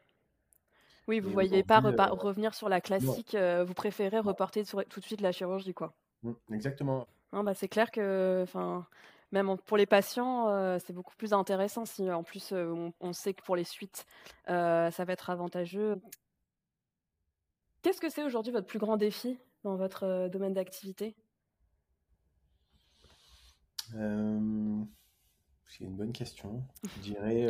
Oui, 1.08 1.18
vous 1.18 1.28
ne 1.28 1.34
voyez 1.34 1.64
pas 1.64 1.80
revenir 1.80 2.54
sur 2.54 2.68
la 2.68 2.80
classique, 2.80 3.36
vous 3.36 3.74
préférez 3.74 4.20
reporter 4.20 4.64
tout 4.64 5.00
de 5.00 5.04
suite 5.04 5.20
la 5.20 5.32
chirurgie, 5.32 5.74
quoi. 5.74 5.92
Mmh, 6.22 6.32
exactement. 6.52 7.08
bah, 7.32 7.54
c'est 7.54 7.66
clair 7.66 7.90
que, 7.90 8.40
enfin, 8.44 8.86
même 9.32 9.56
pour 9.66 9.76
les 9.76 9.86
patients, 9.86 10.78
c'est 10.78 10.92
beaucoup 10.92 11.16
plus 11.16 11.32
intéressant 11.32 11.84
si 11.84 12.08
en 12.12 12.22
plus 12.22 12.52
on, 12.52 13.12
sait 13.12 13.34
que 13.34 13.42
pour 13.42 13.56
les 13.56 13.64
suites, 13.64 14.06
ça 14.46 14.90
va 15.04 15.12
être 15.12 15.30
avantageux. 15.30 16.00
Qu'est-ce 17.82 18.00
que 18.00 18.10
c'est 18.10 18.22
aujourd'hui 18.22 18.52
votre 18.52 18.66
plus 18.66 18.78
grand 18.78 18.96
défi 18.96 19.36
dans 19.64 19.74
votre 19.74 20.28
domaine 20.28 20.52
d'activité? 20.52 21.16
C'est 23.92 25.84
une 25.84 25.96
bonne 25.96 26.12
question. 26.12 26.64
Je 26.96 27.00
dirais 27.00 27.48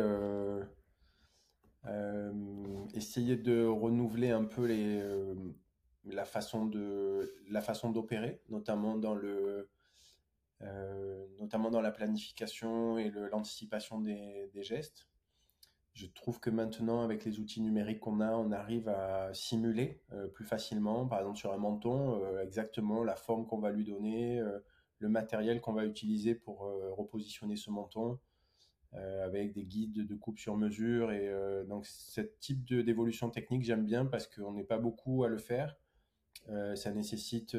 essayer 2.93 3.37
de 3.37 3.65
renouveler 3.65 4.29
un 4.29 4.43
peu 4.43 4.65
les, 4.65 5.01
la 6.05 6.25
façon 6.25 6.65
de 6.65 7.35
la 7.49 7.61
façon 7.61 7.91
d'opérer, 7.91 8.41
notamment 8.49 8.95
dans 8.95 9.15
le 9.15 9.69
euh, 10.63 11.25
notamment 11.39 11.71
dans 11.71 11.81
la 11.81 11.91
planification 11.91 12.97
et 12.99 13.09
l'anticipation 13.09 13.99
des, 13.99 14.49
gestes. 14.61 15.07
Je 15.93 16.05
trouve 16.05 16.39
que 16.39 16.49
maintenant, 16.49 17.01
avec 17.01 17.25
les 17.25 17.39
outils 17.39 17.61
numériques 17.61 17.99
qu'on 17.99 18.21
a, 18.21 18.31
on 18.31 18.51
arrive 18.51 18.87
à 18.87 19.33
simuler 19.33 20.01
euh, 20.13 20.27
plus 20.27 20.45
facilement, 20.45 21.07
par 21.07 21.19
exemple 21.19 21.37
sur 21.37 21.51
un 21.51 21.57
menton, 21.57 22.23
euh, 22.23 22.43
exactement 22.43 23.03
la 23.03 23.15
forme 23.15 23.47
qu'on 23.47 23.59
va 23.59 23.71
lui 23.71 23.83
donner, 23.83 24.41
le 25.01 25.09
matériel 25.09 25.61
qu'on 25.61 25.73
va 25.73 25.85
utiliser 25.85 26.35
pour 26.35 26.59
repositionner 26.97 27.55
ce 27.55 27.69
menton, 27.69 28.19
avec 28.93 29.53
des 29.53 29.63
guides 29.63 30.05
de 30.05 30.15
coupe 30.15 30.39
sur 30.39 30.55
mesure. 30.55 31.11
Et 31.11 31.29
donc, 31.67 31.85
ce 31.85 32.21
type 32.21 32.63
d'évolution 32.65 33.29
technique, 33.29 33.63
j'aime 33.63 33.85
bien 33.85 34.05
parce 34.05 34.27
qu'on 34.27 34.53
n'est 34.53 34.63
pas 34.63 34.77
beaucoup 34.77 35.23
à 35.23 35.27
le 35.27 35.37
faire. 35.37 35.75
ça 36.75 36.91
nécessite 36.91 37.55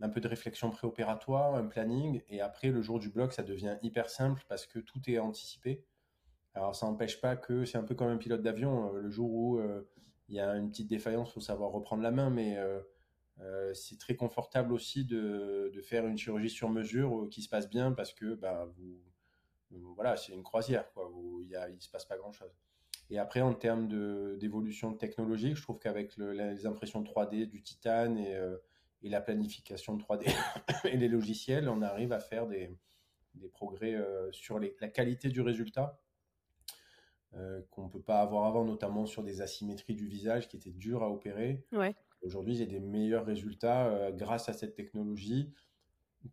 un 0.00 0.08
peu 0.08 0.20
de 0.20 0.28
réflexion 0.28 0.70
préopératoire, 0.70 1.54
un 1.54 1.66
planning, 1.66 2.22
et 2.28 2.40
après, 2.40 2.68
le 2.68 2.82
jour 2.82 2.98
du 2.98 3.08
bloc, 3.08 3.32
ça 3.32 3.42
devient 3.42 3.76
hyper 3.82 4.10
simple 4.10 4.42
parce 4.48 4.66
que 4.66 4.78
tout 4.78 5.00
est 5.08 5.18
anticipé. 5.18 5.84
Alors, 6.54 6.74
ça 6.74 6.86
n'empêche 6.86 7.20
pas 7.20 7.36
que 7.36 7.64
c'est 7.64 7.78
un 7.78 7.82
peu 7.82 7.94
comme 7.94 8.08
un 8.08 8.16
pilote 8.16 8.42
d'avion. 8.42 8.94
Euh, 8.94 9.00
le 9.00 9.10
jour 9.10 9.32
où 9.32 9.58
euh, 9.58 9.88
il 10.28 10.34
y 10.34 10.40
a 10.40 10.54
une 10.56 10.70
petite 10.70 10.88
défaillance, 10.88 11.30
il 11.30 11.34
faut 11.34 11.40
savoir 11.40 11.70
reprendre 11.70 12.02
la 12.02 12.10
main, 12.10 12.30
mais 12.30 12.56
euh, 12.58 12.80
c'est 13.74 13.98
très 13.98 14.14
confortable 14.14 14.72
aussi 14.72 15.04
de, 15.04 15.72
faire 15.82 16.06
une 16.06 16.16
chirurgie 16.16 16.50
sur 16.50 16.68
mesure 16.68 17.28
qui 17.30 17.42
se 17.42 17.48
passe 17.48 17.68
bien 17.68 17.92
parce 17.92 18.12
que 18.12 18.34
bah, 18.34 18.68
vous, 18.76 19.00
voilà, 19.94 20.16
c'est 20.16 20.32
une 20.32 20.42
croisière, 20.42 20.92
quoi. 20.92 21.10
il 21.40 21.74
ne 21.74 21.80
se 21.80 21.90
passe 21.90 22.04
pas 22.04 22.16
grand-chose. 22.16 22.52
Et 23.10 23.18
après, 23.18 23.40
en 23.40 23.52
termes 23.52 23.88
d'évolution 24.38 24.94
technologique, 24.94 25.56
je 25.56 25.62
trouve 25.62 25.78
qu'avec 25.78 26.16
les 26.16 26.66
impressions 26.66 27.02
3D 27.02 27.46
du 27.46 27.62
titane 27.62 28.16
et 28.16 28.38
et 29.02 29.08
la 29.08 29.20
planification 29.20 29.96
3D 29.96 30.32
et 30.84 30.96
les 30.96 31.08
logiciels, 31.08 31.68
on 31.68 31.82
arrive 31.82 32.12
à 32.12 32.20
faire 32.20 32.46
des, 32.46 32.70
progrès 33.52 33.94
euh, 33.94 34.30
sur 34.32 34.58
la 34.58 34.88
qualité 34.88 35.28
du 35.28 35.40
résultat 35.40 35.98
euh, 37.34 37.62
qu'on 37.70 37.84
ne 37.84 37.90
peut 37.90 38.02
pas 38.02 38.20
avoir 38.20 38.44
avant, 38.44 38.64
notamment 38.64 39.06
sur 39.06 39.22
des 39.22 39.40
asymétries 39.40 39.94
du 39.94 40.06
visage 40.06 40.48
qui 40.48 40.56
étaient 40.56 40.70
dures 40.70 41.02
à 41.02 41.10
opérer. 41.10 41.64
Aujourd'hui, 42.22 42.54
j'ai 42.54 42.66
des 42.66 42.80
meilleurs 42.80 43.24
résultats 43.24 43.86
euh, 43.86 44.10
grâce 44.12 44.48
à 44.48 44.52
cette 44.52 44.74
technologie 44.74 45.52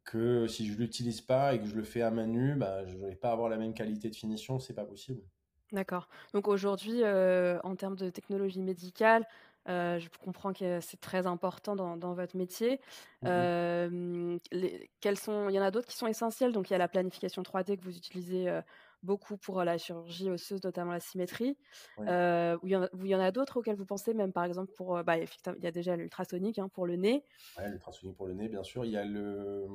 que 0.04 0.48
si 0.48 0.68
je 0.68 0.74
ne 0.74 0.78
l'utilise 0.78 1.22
pas 1.22 1.56
et 1.56 1.60
que 1.60 1.66
je 1.66 1.76
le 1.76 1.84
fais 1.84 2.02
à 2.02 2.12
main 2.12 2.28
nue, 2.28 2.56
bah, 2.56 2.86
je 2.86 2.96
ne 2.96 3.08
vais 3.08 3.16
pas 3.16 3.32
avoir 3.32 3.50
la 3.50 3.58
même 3.58 3.74
qualité 3.74 4.10
de 4.10 4.16
finition, 4.16 4.60
c'est 4.60 4.76
pas 4.76 4.86
possible. 4.86 5.22
D'accord. 5.72 6.10
Donc 6.34 6.48
aujourd'hui, 6.48 7.04
en 7.04 7.76
termes 7.76 7.96
de 7.96 8.10
technologie 8.10 8.62
médicale, 8.62 9.26
je 9.68 10.08
comprends 10.24 10.54
que 10.54 10.80
c'est 10.80 11.00
très 11.00 11.26
important 11.26 11.76
dans, 11.76 12.14
votre 12.14 12.38
métier. 12.38 12.80
Mmh 13.24 14.38
quels 15.00 15.18
sont, 15.18 15.50
il 15.50 15.56
y 15.56 15.60
en 15.60 15.64
a 15.64 15.72
d'autres 15.72 15.88
qui 15.88 15.98
sont 15.98 16.08
essentiels. 16.08 16.52
Donc, 16.52 16.70
il 16.70 16.74
y 16.74 16.76
a 16.76 16.80
la 16.80 16.88
planification 16.88 17.42
3D 17.42 17.78
que 17.78 17.84
vous 17.84 17.98
utilisez 17.98 18.48
beaucoup 19.04 19.38
pour 19.38 19.64
la 19.64 19.78
chirurgie 19.78 20.30
osseuse, 20.30 20.64
notamment 20.64 20.92
la 20.92 21.00
symétrie. 21.00 21.58
ou 21.98 22.04
il 22.04 23.08
y 23.08 23.16
en 23.16 23.20
a, 23.20 23.32
d'autres 23.32 23.58
auxquels 23.58 23.76
vous 23.76 23.86
pensez, 23.86 24.14
même 24.14 24.34
par 24.34 24.46
exemple 24.46 24.72
pour, 24.76 25.04
bah, 25.04 25.18
il 25.18 25.28
y 25.64 25.68
a 25.68 25.72
déjà 25.72 25.96
l'ultrasonique 25.96 26.60
hein, 26.60 26.70
pour 26.70 26.86
le 26.86 26.96
nez. 26.96 27.24
Oui, 27.58 27.64
l'ultrasonique 27.70 28.16
pour 28.16 28.28
le 28.28 28.34
nez, 28.34 28.50
bien 28.50 28.64
sûr. 28.64 28.86
Il 28.86 28.92
y 28.92 28.98
a 28.98 29.06
le, 29.06 29.68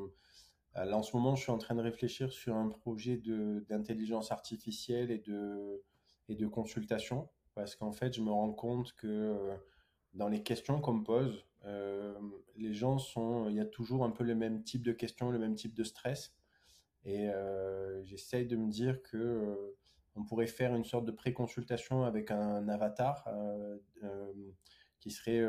là, 0.75 0.97
en 0.97 1.03
ce 1.03 1.17
moment, 1.17 1.35
je 1.35 1.43
suis 1.43 1.53
en 1.53 1.59
train 1.59 1.75
de 1.75 1.83
réfléchir 1.83 2.33
sur 2.33 2.57
un 2.57 2.69
projet 2.69 3.21
d'intelligence 3.69 4.33
artificielle 4.33 5.11
et 5.11 5.19
de, 5.19 5.83
et 6.29 6.35
de 6.35 6.47
consultation, 6.47 7.29
parce 7.55 7.77
qu'en 7.77 7.93
fait, 7.93 8.15
je 8.15 8.23
me 8.23 8.31
rends 8.31 8.53
compte 8.53 8.93
que 8.95 9.57
dans 10.15 10.29
les 10.29 10.43
questions 10.43 10.81
qu'on 10.81 10.95
me 10.95 11.05
pose, 11.05 11.45
euh, 11.65 12.15
les 12.57 12.73
gens 12.73 12.99
sont, 12.99 13.49
il 13.49 13.57
y 13.57 13.61
a 13.61 13.65
toujours 13.65 14.05
un 14.05 14.11
peu 14.11 14.25
le 14.25 14.35
même 14.35 14.63
type 14.63 14.83
de 14.83 14.93
questions, 14.93 15.31
le 15.31 15.39
même 15.39 15.55
type 15.55 15.75
de 15.75 15.85
stress. 15.85 16.35
Et 17.05 17.29
euh, 17.29 18.03
j'essaye 18.05 18.47
de 18.47 18.57
me 18.57 18.71
dire 18.71 19.03
que 19.03 19.17
euh, 19.17 19.77
on 20.15 20.25
pourrait 20.25 20.47
faire 20.47 20.75
une 20.75 20.85
sorte 20.85 21.05
de 21.05 21.13
pré-consultation 21.13 22.05
avec 22.05 22.31
un 22.31 22.69
avatar 22.69 23.29
qui 25.01 25.11
serait 25.11 25.45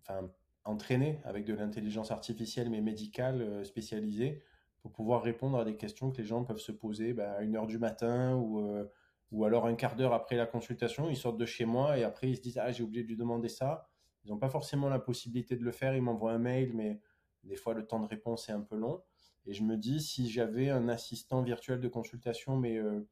enfin, 0.00 0.30
entraîné 0.64 1.20
avec 1.24 1.44
de 1.44 1.52
l'intelligence 1.52 2.12
artificielle 2.12 2.70
mais 2.70 2.80
médicale 2.80 3.64
spécialisée 3.64 4.44
pour 4.80 4.92
pouvoir 4.92 5.22
répondre 5.22 5.58
à 5.58 5.64
des 5.64 5.76
questions 5.76 6.12
que 6.12 6.18
les 6.18 6.24
gens 6.24 6.44
peuvent 6.44 6.60
se 6.60 6.70
poser 6.70 7.12
bah, 7.12 7.32
à 7.32 7.42
une 7.42 7.56
heure 7.56 7.66
du 7.66 7.78
matin 7.78 8.36
ou 8.36 8.86
ou 9.32 9.46
alors 9.46 9.66
un 9.66 9.74
quart 9.74 9.96
d'heure 9.96 10.12
après 10.12 10.36
la 10.36 10.46
consultation, 10.46 11.08
ils 11.08 11.16
sortent 11.16 11.38
de 11.38 11.46
chez 11.46 11.64
moi 11.64 11.98
et 11.98 12.04
après 12.04 12.28
ils 12.28 12.36
se 12.36 12.42
disent 12.42 12.58
ah 12.58 12.70
j'ai 12.70 12.84
oublié 12.84 13.02
de 13.02 13.08
lui 13.08 13.16
demander 13.16 13.48
ça. 13.48 13.88
Ils 14.24 14.30
n'ont 14.30 14.38
pas 14.38 14.50
forcément 14.50 14.88
la 14.88 15.00
possibilité 15.00 15.56
de 15.56 15.64
le 15.64 15.72
faire, 15.72 15.96
ils 15.96 16.02
m'envoient 16.02 16.32
un 16.32 16.38
mail, 16.38 16.72
mais 16.74 17.00
des 17.42 17.56
fois 17.56 17.74
le 17.74 17.86
temps 17.86 17.98
de 17.98 18.06
réponse 18.06 18.48
est 18.50 18.52
un 18.52 18.60
peu 18.60 18.76
long. 18.76 19.02
Et 19.46 19.54
je 19.54 19.62
me 19.62 19.76
dis 19.76 20.00
si 20.00 20.30
j'avais 20.30 20.70
un 20.70 20.88
assistant 20.88 21.42
virtuel 21.42 21.80
de 21.80 21.88
consultation, 21.88 22.56
mais 22.56 22.76
euh, 22.76 23.06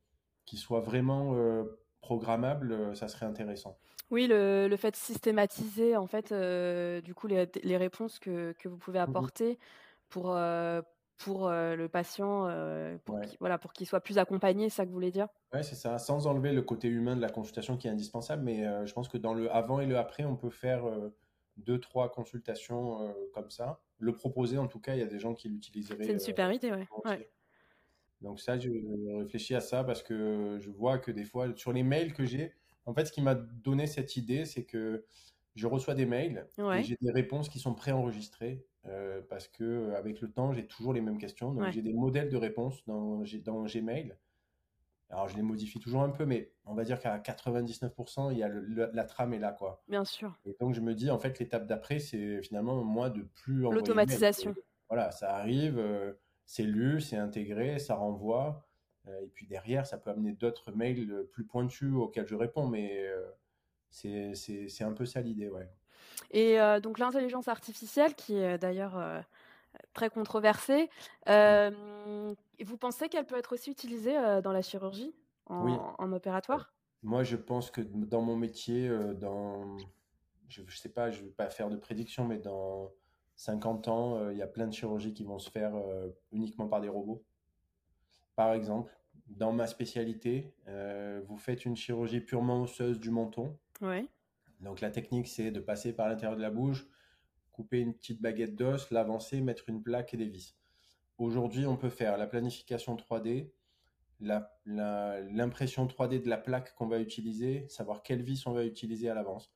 qui 0.45 0.57
soit 0.57 0.81
vraiment 0.81 1.35
euh, 1.35 1.65
programmable, 2.01 2.73
euh, 2.73 2.95
ça 2.95 3.09
serait 3.09 3.27
intéressant. 3.27 3.79
Oui, 4.11 4.27
le, 4.29 4.75
fait 4.77 4.91
de 4.91 4.97
systématiser 4.97 5.97
en 5.97 6.07
fait 6.07 6.33
du 7.05 7.15
coup 7.15 7.29
les, 7.29 7.49
les 7.63 7.77
réponses 7.77 8.19
que, 8.19 8.53
que, 8.59 8.69
vous 8.69 8.77
pouvez 8.77 8.99
mmh 8.99 9.03
apporter 9.03 9.59
pour 10.09 10.37
pour 11.17 11.49
le 11.51 11.87
patient, 11.87 12.49
pour 13.05 13.21
qu'il 13.21 13.37
voilà, 13.39 13.59
pour 13.59 13.73
qu'il 13.73 13.87
soit 13.87 14.01
plus 14.01 14.19
accompagné, 14.19 14.69
c'est 14.69 14.77
ça 14.77 14.83
que 14.85 14.89
vous 14.89 14.95
voulez 14.95 15.13
dire? 15.13 15.29
Oui, 15.53 15.63
c'est 15.63 15.77
ça, 15.77 15.97
sans 15.99 16.27
enlever 16.27 16.53
le 16.53 16.63
côté 16.63 16.89
humain 16.89 17.15
de 17.15 17.21
la 17.21 17.29
consultation 17.29 17.77
qui 17.77 17.87
est 17.87 17.91
indispensable, 17.91 18.43
mais 18.43 18.65
je 18.85 18.93
pense 18.93 19.07
que 19.07 19.17
dans 19.17 19.33
le 19.33 19.49
avant 19.55 19.79
et 19.79 19.87
le 19.87 19.97
après, 19.97 20.25
on 20.25 20.35
peut 20.35 20.51
faire 20.51 20.83
deux, 21.57 21.79
trois 21.79 22.11
consultations 22.11 23.15
comme 23.33 23.51
ça. 23.51 23.81
Le 24.01 24.13
proposer, 24.13 24.59
en 24.59 24.67
tout 24.67 24.81
cas, 24.81 24.95
il 24.95 24.99
y 24.99 25.03
a 25.03 25.07
des 25.07 25.19
gens 25.19 25.35
qui 25.35 25.49
l'utiliseraient. 25.49 26.05
C'est 26.05 26.13
une 26.13 26.19
super 26.19 26.53
idée, 26.53 26.71
ouais. 26.71 26.89
Donc 28.23 28.41
ça, 28.41 28.59
je 28.59 28.69
réfléchis 29.19 29.55
à 29.55 29.61
ça 29.61 29.83
parce 29.85 30.03
que 30.03 30.59
je 30.61 30.71
vois 30.71 30.99
que 30.99 31.11
des 31.11 31.25
fois, 31.25 31.55
sur 31.57 31.73
les 31.73 31.83
mails 31.83 32.13
que 32.13 32.25
j'ai, 32.27 32.53
en 32.87 32.95
fait, 32.95 33.07
ce 33.07 33.13
qui 33.13 33.23
m'a 33.23 33.35
donné 33.35 33.87
cette 33.87 34.17
idée, 34.17 34.45
c'est 34.45 34.65
que 34.65 35.05
je 35.55 35.67
reçois 35.67 35.95
des 35.95 36.07
mails 36.07 36.47
et 36.77 36.83
j'ai 36.83 36.97
des 37.01 37.11
réponses 37.11 37.49
qui 37.49 37.59
sont 37.59 37.75
préenregistrées 37.75 38.67
euh, 38.87 39.21
parce 39.29 39.49
que 39.49 39.65
euh, 39.65 39.97
avec 39.97 40.21
le 40.21 40.31
temps, 40.31 40.53
j'ai 40.53 40.67
toujours 40.67 40.93
les 40.93 41.01
mêmes 41.01 41.19
questions. 41.19 41.53
Donc, 41.53 41.71
j'ai 41.71 41.83
des 41.83 41.93
modèles 41.93 42.31
de 42.31 42.37
réponses 42.37 42.85
dans, 42.87 43.23
dans 43.45 43.65
Gmail. 43.65 44.17
Alors, 45.11 45.29
je 45.29 45.37
les 45.37 45.43
modifie 45.43 45.81
toujours 45.81 46.03
un 46.03 46.11
peu, 46.11 46.25
mais 46.25 46.53
on 46.65 46.75
va 46.75 46.85
dire 46.85 47.01
qu'à 47.01 47.19
99%, 47.19 48.31
il 48.31 48.39
y 48.39 48.43
a 48.45 48.49
la 48.49 49.05
trame 49.05 49.35
est 49.35 49.39
là, 49.41 49.53
quoi. 49.53 49.83
Bien 49.89 50.05
sûr. 50.05 50.39
Et 50.45 50.57
donc, 50.61 50.75
je 50.75 50.81
me 50.81 50.95
dis, 50.95 51.11
en 51.11 51.19
fait, 51.19 51.39
l'étape 51.41 51.67
d'après, 51.67 51.99
c'est 51.99 52.41
finalement 52.43 52.83
moi 52.85 53.11
de 53.11 53.23
plus 53.23 53.63
L'automatisation. 53.63 54.55
Voilà, 54.89 55.11
ça 55.11 55.35
arrive, 55.35 55.79
euh, 55.79 56.13
c'est 56.47 56.63
lu, 56.63 57.01
c'est 57.01 57.17
intégré, 57.17 57.79
ça 57.79 57.97
renvoie. 57.97 58.67
et 59.09 59.27
puis 59.35 59.47
derrière, 59.47 59.87
ça 59.87 59.99
peut 59.99 60.11
amener 60.11 60.33
d'autres 60.33 60.73
mails 60.73 61.27
plus 61.33 61.45
pointus 61.45 61.93
auxquels 61.95 62.27
je 62.27 62.37
réponds, 62.37 62.69
mais 62.69 63.05
c'est 63.91 64.83
un 64.83 64.93
peu 64.93 65.07
ça 65.07 65.21
l'idée, 65.21 65.49
ouais. 65.49 65.69
Et 66.33 66.59
donc 66.83 66.99
l'intelligence 66.99 67.49
artificielle, 67.49 68.15
qui 68.15 68.37
est 68.37 68.59
d'ailleurs 68.59 69.25
très 69.93 70.11
controversée, 70.11 70.91
vous 71.27 72.77
pensez 72.79 73.09
qu'elle 73.09 73.27
peut 73.27 73.39
être 73.39 73.55
aussi 73.55 73.71
utilisée 73.71 74.15
dans 74.43 74.53
la 74.53 74.63
chirurgie, 74.63 75.15
en, 75.47 76.13
opératoire? 76.13 76.73
Moi, 77.03 77.23
je 77.25 77.37
pense 77.37 77.71
que 77.71 77.81
dans 77.81 78.21
mon 78.21 78.37
métier, 78.37 78.91
dans, 79.15 79.77
je 80.49 80.63
ne 80.63 80.71
sais 80.71 80.91
pas, 80.91 81.11
je 81.11 81.21
ne 81.21 81.27
vais 81.27 81.33
pas 81.33 81.49
faire 81.49 81.71
de 81.71 81.77
prédiction, 81.77 82.27
mais 82.27 82.39
dans 82.39 82.91
50 83.37 83.89
ans, 83.89 84.31
il 84.31 84.37
y 84.37 84.43
a 84.43 84.47
plein 84.47 84.67
de 84.67 84.73
chirurgies 84.73 85.15
qui 85.15 85.25
vont 85.25 85.39
se 85.39 85.51
faire 85.51 85.73
uniquement 86.33 86.69
par 86.69 86.81
des 86.81 86.89
robots. 86.89 87.25
Par 88.37 88.53
exemple, 88.53 88.93
dans 89.27 89.53
ma 89.53 89.67
spécialité, 89.67 90.53
vous 91.27 91.39
faites 91.39 91.65
une 91.65 91.77
chirurgie 91.77 92.21
purement 92.21 92.63
osseuse 92.63 93.01
du 93.01 93.11
menton. 93.11 93.57
Ouais. 93.81 94.07
Donc 94.61 94.81
la 94.81 94.91
technique, 94.91 95.27
c'est 95.27 95.51
de 95.51 95.61
passer 95.61 95.93
par 95.93 96.09
l'intérieur 96.09 96.37
de 96.37 96.43
la 96.43 96.51
bouche, 96.51 96.87
couper 97.61 97.81
une 97.81 97.93
petite 97.93 98.23
baguette 98.23 98.57
d'os, 98.57 98.91
l'avancer, 98.91 99.43
mettre 99.43 99.69
une 99.69 99.83
plaque 99.83 100.15
et 100.15 100.17
des 100.17 100.29
vis. 100.29 100.57
Aujourd'hui, 101.19 101.67
on 101.67 101.77
peut 101.77 101.91
faire 101.91 102.17
la 102.17 102.27
planification 102.27 102.97
3D, 102.97 103.51
l'impression 104.65 105.87
3D 105.87 106.23
de 106.23 106.29
la 106.31 106.39
plaque 106.39 106.75
qu'on 106.75 106.87
va 106.87 107.01
utiliser, 107.01 107.69
savoir 107.69 108.03
quelle 108.03 108.23
vis 108.23 108.47
on 108.47 108.53
va 108.53 108.65
utiliser 108.65 109.11
à 109.11 109.15
l'avance. 109.15 109.53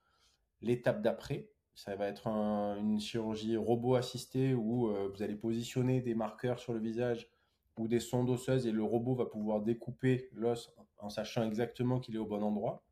L'étape 0.61 1.00
d'après, 1.00 1.49
ça 1.75 1.96
va 1.96 2.08
être 2.08 2.26
une 2.26 3.00
chirurgie 3.00 3.56
robot 3.56 3.94
assistée 3.94 4.52
où 4.52 4.90
euh, 4.90 5.08
vous 5.08 5.23
allez 5.23 5.34
positionner 5.34 6.02
des 6.02 6.14
marqueurs 6.14 6.58
sur 6.58 6.75
le 6.75 6.80
visage 6.80 7.30
ou 7.78 7.88
des 7.88 8.00
sondes 8.00 8.28
osseuses 8.28 8.66
et 8.66 8.70
le 8.70 8.82
robot 8.82 9.14
va 9.14 9.25
pouvoir 9.25 9.62
découper 9.62 10.28
l'os 10.34 10.75
en 10.99 11.08
sachant 11.08 11.42
exactement 11.42 12.00
qu'il 12.00 12.16
est 12.16 12.18
au 12.18 12.26
bon 12.26 12.42
endroit 12.42 12.84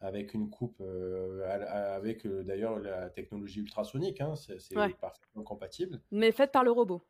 avec 0.00 0.34
une 0.34 0.50
coupe 0.50 0.80
euh, 0.80 1.42
avec 1.96 2.26
euh, 2.26 2.42
d'ailleurs 2.42 2.78
la 2.78 3.08
technologie 3.10 3.60
ultrasonique 3.60 4.20
hein, 4.20 4.34
c'est 4.36 4.74
parfaitement 5.00 5.42
compatible 5.42 6.00
mais 6.10 6.32
faite 6.32 6.52
par 6.52 6.64
le 6.64 6.70
robot 6.70 7.02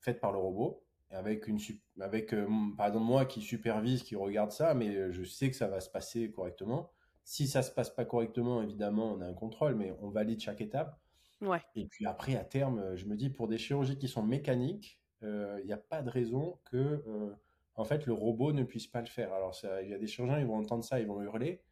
faite 0.00 0.20
par 0.20 0.32
le 0.32 0.38
robot 0.38 0.82
avec 1.10 1.46
une 1.46 1.58
avec 2.00 2.34
par 2.76 2.88
exemple 2.88 3.04
moi 3.04 3.24
qui 3.24 3.40
supervise 3.40 4.02
qui 4.02 4.16
regarde 4.16 4.50
ça 4.50 4.74
mais 4.74 5.12
je 5.12 5.22
sais 5.22 5.48
que 5.48 5.56
ça 5.56 5.68
va 5.68 5.80
se 5.80 5.88
passer 5.88 6.32
correctement 6.32 6.90
si 7.24 7.48
ça 7.48 7.62
se 7.62 7.70
passe 7.70 7.90
pas 7.90 8.04
correctement, 8.04 8.62
évidemment, 8.62 9.12
on 9.12 9.20
a 9.20 9.26
un 9.26 9.32
contrôle, 9.34 9.74
mais 9.74 9.94
on 10.02 10.10
valide 10.10 10.40
chaque 10.40 10.60
étape. 10.60 10.98
Ouais. 11.40 11.60
Et 11.74 11.86
puis 11.86 12.06
après, 12.06 12.36
à 12.36 12.44
terme, 12.44 12.78
euh, 12.78 12.96
je 12.96 13.06
me 13.06 13.16
dis, 13.16 13.30
pour 13.30 13.48
des 13.48 13.58
chirurgies 13.58 13.98
qui 13.98 14.08
sont 14.08 14.22
mécaniques, 14.22 15.00
euh, 15.22 15.58
il 15.60 15.66
n'y 15.66 15.72
a 15.72 15.78
pas 15.78 16.02
de 16.02 16.10
raison 16.10 16.58
que, 16.64 16.76
euh, 16.76 17.34
en 17.76 17.84
fait, 17.84 18.06
le 18.06 18.12
robot 18.12 18.52
ne 18.52 18.62
puisse 18.62 18.86
pas 18.86 19.00
le 19.00 19.06
faire. 19.06 19.32
Alors, 19.32 19.56
il 19.82 19.88
y 19.88 19.94
a 19.94 19.98
des 19.98 20.06
chirurgiens, 20.06 20.38
ils 20.38 20.46
vont 20.46 20.58
entendre 20.58 20.84
ça, 20.84 21.00
ils 21.00 21.06
vont 21.06 21.20
hurler. 21.22 21.62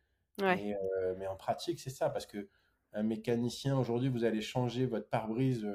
Ouais. 0.40 0.76
Mais, 1.18 1.26
en 1.26 1.36
pratique, 1.36 1.78
c'est 1.80 1.90
ça, 1.90 2.10
parce 2.10 2.26
que 2.26 2.48
un 2.92 3.02
mécanicien, 3.02 3.78
aujourd'hui, 3.78 4.08
vous 4.08 4.24
allez 4.24 4.42
changer 4.42 4.86
votre 4.86 5.08
pare-brise, 5.08 5.66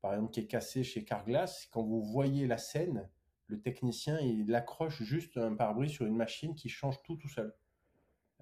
par 0.00 0.14
exemple, 0.14 0.32
qui 0.32 0.40
est 0.40 0.46
cassé 0.46 0.84
chez 0.84 1.04
Carglass. 1.04 1.68
Quand 1.70 1.82
vous 1.82 2.02
voyez 2.02 2.46
la 2.46 2.58
scène, 2.58 3.08
le 3.46 3.60
technicien, 3.60 4.20
il 4.20 4.54
accroche 4.54 5.02
juste 5.02 5.36
un 5.38 5.54
pare-brise 5.54 5.90
sur 5.90 6.06
une 6.06 6.16
machine 6.16 6.54
qui 6.54 6.68
change 6.68 7.02
tout 7.02 7.16
tout 7.16 7.28
seul. 7.28 7.54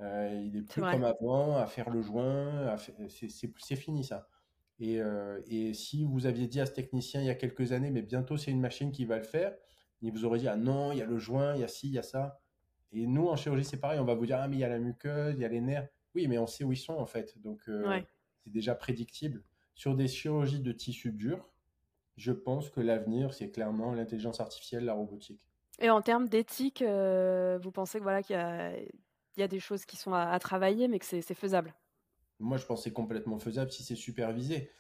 Euh, 0.00 0.43
il 0.45 0.57
est 0.57 0.62
plus 0.62 0.83
comme 0.83 1.05
avant 1.05 1.57
à 1.57 1.66
faire 1.66 1.90
le 1.90 2.02
joint. 2.02 2.76
C'est 3.09 3.76
fini 3.76 4.05
ça. 4.05 4.28
Et, 4.78 5.00
euh, 5.00 5.40
et, 5.47 5.73
si 5.73 6.05
vous 6.05 6.26
aviez 6.26 6.49
dit 6.49 6.61
à 6.61 6.66
ce 6.66 6.73
technicien 6.73 7.23
il 7.23 7.26
y 7.26 7.31
a 7.31 7.35
quelques 7.35 7.73
années, 7.73 7.90
mais 7.90 8.02
bientôt 8.02 8.37
c'est 8.37 8.50
une 8.50 8.61
machine 8.61 8.93
qui 8.93 9.07
va 9.07 9.16
le 9.16 9.23
faire, 9.23 9.57
il 10.02 10.12
vous 10.12 10.26
aurait 10.26 10.38
dit 10.38 10.49
ah 10.49 10.57
non, 10.57 10.93
il 10.93 10.99
y 10.99 11.02
a 11.02 11.07
le 11.07 11.16
joint, 11.16 11.55
il 11.55 11.62
y 11.62 11.64
a 11.64 11.69
ci, 11.69 11.88
il 11.88 11.95
y 11.95 11.99
a 11.99 12.02
ça. 12.02 12.40
Et 12.99 13.07
nous 13.07 13.29
en 13.29 13.37
chirurgie 13.37 13.65
c'est 13.65 13.81
pareil, 13.81 13.99
on 14.00 14.05
va 14.05 14.15
vous 14.15 14.26
dire 14.26 14.38
ah 14.41 14.49
mais 14.49 14.57
il 14.57 14.61
y 14.61 14.65
a 14.65 14.69
la 14.69 14.79
muqueuse, 14.79 15.35
il 15.37 15.43
y 15.43 15.45
a 15.45 15.49
les 15.49 15.61
nerfs. 15.61 15.88
Oui, 16.15 16.29
mais 16.29 16.38
on 16.38 16.47
sait 16.47 16.65
où 16.65 16.73
ils 16.73 16.79
sont 16.79 16.95
en 16.95 17.07
fait, 17.07 17.41
donc 17.43 17.61
euh, 17.69 18.00
c'est 18.43 18.50
déjà 18.50 18.75
prédictible. 18.75 19.43
Sur 19.75 19.95
des 19.95 20.09
chirurgies 20.09 20.61
de 20.61 20.73
tissu 20.73 21.12
dur, 21.12 21.47
je 22.17 22.33
pense 22.33 22.71
que 22.71 22.81
l'avenir 22.81 23.35
c'est 23.35 23.50
clairement 23.50 23.93
l'intelligence 23.93 24.41
artificielle, 24.41 24.85
la 24.85 24.95
robotique. 24.95 25.41
Et 25.79 25.91
en 25.91 26.00
termes 26.00 26.29
d'éthique, 26.29 26.83
vous 26.83 27.71
pensez 27.71 27.99
que 27.99 28.03
voilà 28.03 28.23
qu'il 28.23 28.37
y 28.37 28.38
a 28.38 28.73
il 29.37 29.41
y 29.41 29.43
a 29.43 29.49
des 29.49 29.61
choses 29.61 29.85
qui 29.85 29.97
sont 29.97 30.15
à, 30.15 30.38
travailler, 30.38 30.88
mais 30.88 30.99
que 30.99 31.05
c'est 31.05 31.23
faisable? 31.35 31.75
Moi, 32.38 32.57
je 32.57 32.65
pense 32.65 32.81
que 32.81 32.85
c'est 32.85 32.93
complètement 32.93 33.38
faisable 33.38 33.71
si 33.71 33.83
c'est 33.83 33.97
supervisé. 33.97 34.71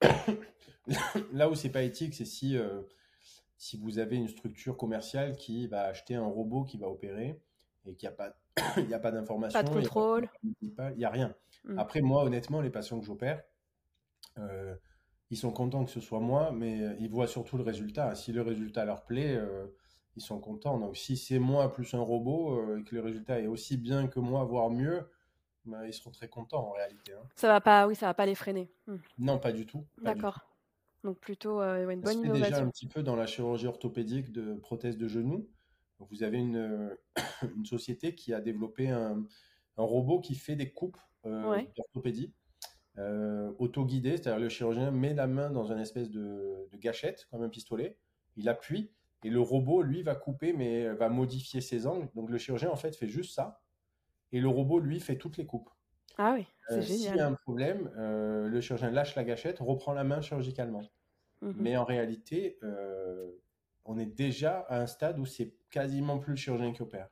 Là 1.32 1.48
où 1.48 1.54
c'est 1.54 1.70
pas 1.70 1.82
éthique, 1.82 2.14
c'est 2.14 2.24
si, 2.24 2.56
euh, 2.56 2.82
si 3.56 3.76
vous 3.76 3.98
avez 3.98 4.16
une 4.16 4.28
structure 4.28 4.76
commerciale 4.76 5.36
qui 5.36 5.66
va 5.68 5.82
acheter 5.84 6.14
un 6.14 6.26
robot 6.26 6.64
qui 6.64 6.78
va 6.78 6.88
opérer 6.88 7.40
et 7.86 7.94
qu'il 7.94 8.08
n'y 8.08 8.14
a 8.14 8.16
pas, 8.16 8.36
il 8.76 8.92
a 8.92 8.98
pas 8.98 9.10
d'information. 9.10 9.58
Pas 9.58 9.68
de 9.68 9.74
contrôle. 9.74 10.28
Il 10.60 10.74
n'y 10.96 11.04
a, 11.04 11.10
rien. 11.10 11.34
Mm. 11.64 11.78
Après, 11.78 12.00
moi, 12.00 12.24
honnêtement, 12.24 12.60
les 12.60 12.70
patients 12.70 12.98
que 13.00 13.06
j'opère, 13.06 13.42
euh, 14.38 14.74
ils 15.30 15.36
sont 15.36 15.50
contents 15.50 15.84
que 15.84 15.90
ce 15.90 16.00
soit 16.00 16.20
moi, 16.20 16.52
mais 16.52 16.96
ils 17.00 17.10
voient 17.10 17.26
surtout 17.26 17.56
le 17.56 17.62
résultat. 17.62 18.14
Si 18.14 18.32
le 18.32 18.42
résultat 18.42 18.84
leur 18.84 19.04
plaît, 19.04 19.34
euh, 19.34 19.66
ils 20.16 20.22
sont 20.22 20.40
contents. 20.40 20.78
Donc 20.78 20.96
si 20.96 21.16
c'est 21.16 21.38
moi 21.38 21.72
plus 21.72 21.94
un 21.94 22.00
robot 22.00 22.58
euh, 22.58 22.78
et 22.78 22.84
que 22.84 22.94
le 22.94 23.00
résultat 23.00 23.40
est 23.40 23.46
aussi 23.46 23.76
bien 23.76 24.08
que 24.08 24.20
moi, 24.20 24.44
voire 24.44 24.70
mieux, 24.70 25.08
bah, 25.64 25.86
ils 25.86 25.94
seront 25.94 26.10
très 26.10 26.28
contents 26.28 26.68
en 26.68 26.72
réalité. 26.72 27.12
Hein. 27.12 27.26
Ça 27.36 27.48
va 27.48 27.60
pas, 27.60 27.86
oui, 27.86 27.94
ça 27.94 28.06
va 28.06 28.14
pas 28.14 28.26
les 28.26 28.34
freiner. 28.34 28.70
Hmm. 28.86 28.96
Non, 29.18 29.38
pas 29.38 29.52
du 29.52 29.66
tout. 29.66 29.86
D'accord. 30.02 30.40
Donc 31.04 31.18
plutôt 31.18 31.60
euh, 31.60 31.88
une 31.88 32.00
bonne 32.00 32.18
innovation. 32.18 32.46
déjà 32.46 32.62
un 32.62 32.68
petit 32.68 32.86
peu 32.86 33.02
dans 33.02 33.16
la 33.16 33.26
chirurgie 33.26 33.66
orthopédique 33.66 34.30
de 34.30 34.54
prothèse 34.54 34.96
de 34.96 35.08
vous 36.10 36.22
avez 36.22 36.38
une, 36.38 36.96
une, 37.56 37.64
société 37.64 38.14
qui 38.14 38.32
a 38.34 38.40
développé 38.40 38.88
un, 38.88 39.24
un, 39.76 39.82
robot 39.82 40.20
qui 40.20 40.34
fait 40.34 40.56
des 40.56 40.70
coupes 40.70 40.98
euh, 41.26 41.62
d'orthopédie. 41.76 42.32
Euh, 42.98 43.52
auto-guidé, 43.58 44.18
c'est-à-dire 44.18 44.38
le 44.38 44.48
chirurgien 44.50 44.90
met 44.90 45.14
la 45.14 45.26
main 45.26 45.50
dans 45.50 45.72
une 45.72 45.78
espèce 45.78 46.10
de, 46.10 46.68
de 46.70 46.76
gâchette, 46.76 47.26
comme 47.30 47.42
un 47.42 47.48
pistolet, 47.48 47.96
il 48.36 48.48
appuie, 48.48 48.92
et 49.24 49.30
le 49.30 49.40
robot, 49.40 49.82
lui, 49.82 50.02
va 50.02 50.14
couper, 50.14 50.52
mais 50.52 50.92
va 50.94 51.08
modifier 51.08 51.60
ses 51.60 51.86
angles. 51.86 52.08
Donc 52.14 52.28
le 52.28 52.38
chirurgien, 52.38 52.70
en 52.70 52.76
fait, 52.76 52.94
fait 52.96 53.08
juste 53.08 53.34
ça. 53.34 53.60
Et 54.32 54.40
le 54.40 54.48
robot, 54.48 54.80
lui, 54.80 55.00
fait 55.00 55.16
toutes 55.16 55.36
les 55.36 55.46
coupes. 55.46 55.70
Ah 56.18 56.34
oui, 56.34 56.46
c'est 56.68 56.74
euh, 56.74 56.80
génial. 56.82 57.08
S'il 57.08 57.16
y 57.16 57.20
a 57.20 57.26
un 57.26 57.34
problème, 57.34 57.90
euh, 57.96 58.48
le 58.48 58.60
chirurgien 58.60 58.90
lâche 58.90 59.14
la 59.14 59.24
gâchette, 59.24 59.60
reprend 59.60 59.92
la 59.92 60.04
main 60.04 60.20
chirurgicalement. 60.20 60.82
Mhm. 61.40 61.54
Mais 61.58 61.76
en 61.76 61.84
réalité, 61.84 62.58
euh, 62.62 63.30
on 63.84 63.98
est 63.98 64.06
déjà 64.06 64.60
à 64.68 64.80
un 64.80 64.86
stade 64.86 65.18
où 65.18 65.26
c'est 65.26 65.54
quasiment 65.70 66.18
plus 66.18 66.32
le 66.32 66.36
chirurgien 66.36 66.72
qui 66.72 66.82
opère. 66.82 67.08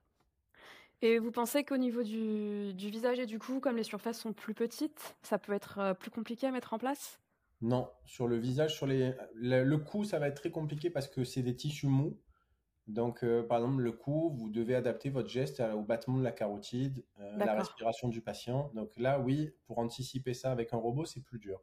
Et 1.02 1.18
vous 1.18 1.30
pensez 1.30 1.64
qu'au 1.64 1.78
niveau 1.78 2.02
du, 2.02 2.74
du, 2.74 2.90
visage 2.90 3.18
et 3.18 3.26
du 3.26 3.38
cou, 3.38 3.60
comme 3.60 3.76
les 3.76 3.84
surfaces 3.84 4.18
sont 4.18 4.34
plus 4.34 4.54
petites, 4.54 5.16
ça 5.22 5.38
peut 5.38 5.54
être 5.54 5.94
plus 5.98 6.10
compliqué 6.10 6.46
à 6.46 6.50
mettre 6.50 6.74
en 6.74 6.78
place? 6.78 7.18
Non, 7.62 7.88
sur 8.04 8.26
le 8.26 8.36
visage, 8.36 8.74
sur 8.74 8.86
les, 8.86 9.14
le, 9.34 9.76
cou, 9.78 10.04
ça 10.04 10.18
va 10.18 10.28
être 10.28 10.36
très 10.36 10.50
compliqué 10.50 10.90
parce 10.90 11.08
que 11.08 11.24
c'est 11.24 11.42
des 11.42 11.56
tissus 11.56 11.86
mous. 11.86 12.18
Donc, 12.86 13.22
euh, 13.22 13.42
par 13.42 13.58
exemple, 13.58 13.82
le 13.82 13.92
cou, 13.92 14.30
vous 14.34 14.50
devez 14.50 14.74
adapter 14.74 15.10
votre 15.10 15.28
geste 15.28 15.60
au 15.60 15.82
battement 15.82 16.18
de 16.18 16.24
la 16.24 16.32
carotide, 16.32 17.04
euh, 17.18 17.38
à 17.38 17.44
la 17.44 17.54
respiration 17.54 18.08
du 18.08 18.20
patient. 18.20 18.70
Donc 18.74 18.90
là, 18.96 19.20
oui, 19.20 19.54
pour 19.66 19.78
anticiper 19.78 20.34
ça 20.34 20.50
avec 20.52 20.72
un 20.72 20.78
robot, 20.78 21.04
c'est 21.04 21.22
plus 21.22 21.38
dur 21.38 21.62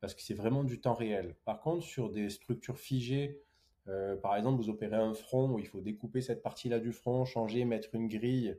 parce 0.00 0.14
que 0.14 0.22
c'est 0.22 0.34
vraiment 0.34 0.64
du 0.64 0.80
temps 0.80 0.94
réel. 0.94 1.36
Par 1.44 1.60
contre, 1.60 1.84
sur 1.84 2.10
des 2.10 2.30
structures 2.30 2.78
figées, 2.78 3.42
euh, 3.90 4.16
par 4.16 4.36
exemple, 4.36 4.62
vous 4.62 4.70
opérez 4.70 4.96
un 4.96 5.14
front 5.14 5.50
où 5.50 5.58
il 5.58 5.66
faut 5.66 5.80
découper 5.80 6.20
cette 6.20 6.42
partie-là 6.42 6.78
du 6.78 6.92
front, 6.92 7.24
changer, 7.24 7.64
mettre 7.64 7.94
une 7.94 8.08
grille. 8.08 8.56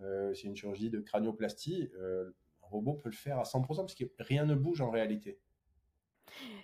c'est 0.00 0.44
une 0.44 0.56
chirurgie 0.56 0.90
de 0.90 1.00
cranioplastie. 1.00 1.90
un 2.00 2.32
robot 2.62 2.94
peut 2.94 3.10
le 3.10 3.14
faire 3.14 3.38
à 3.38 3.44
100% 3.44 3.66
parce 3.66 3.94
que 3.94 4.04
rien 4.18 4.46
ne 4.46 4.54
bouge 4.54 4.80
en 4.80 4.90
réalité. 4.90 5.38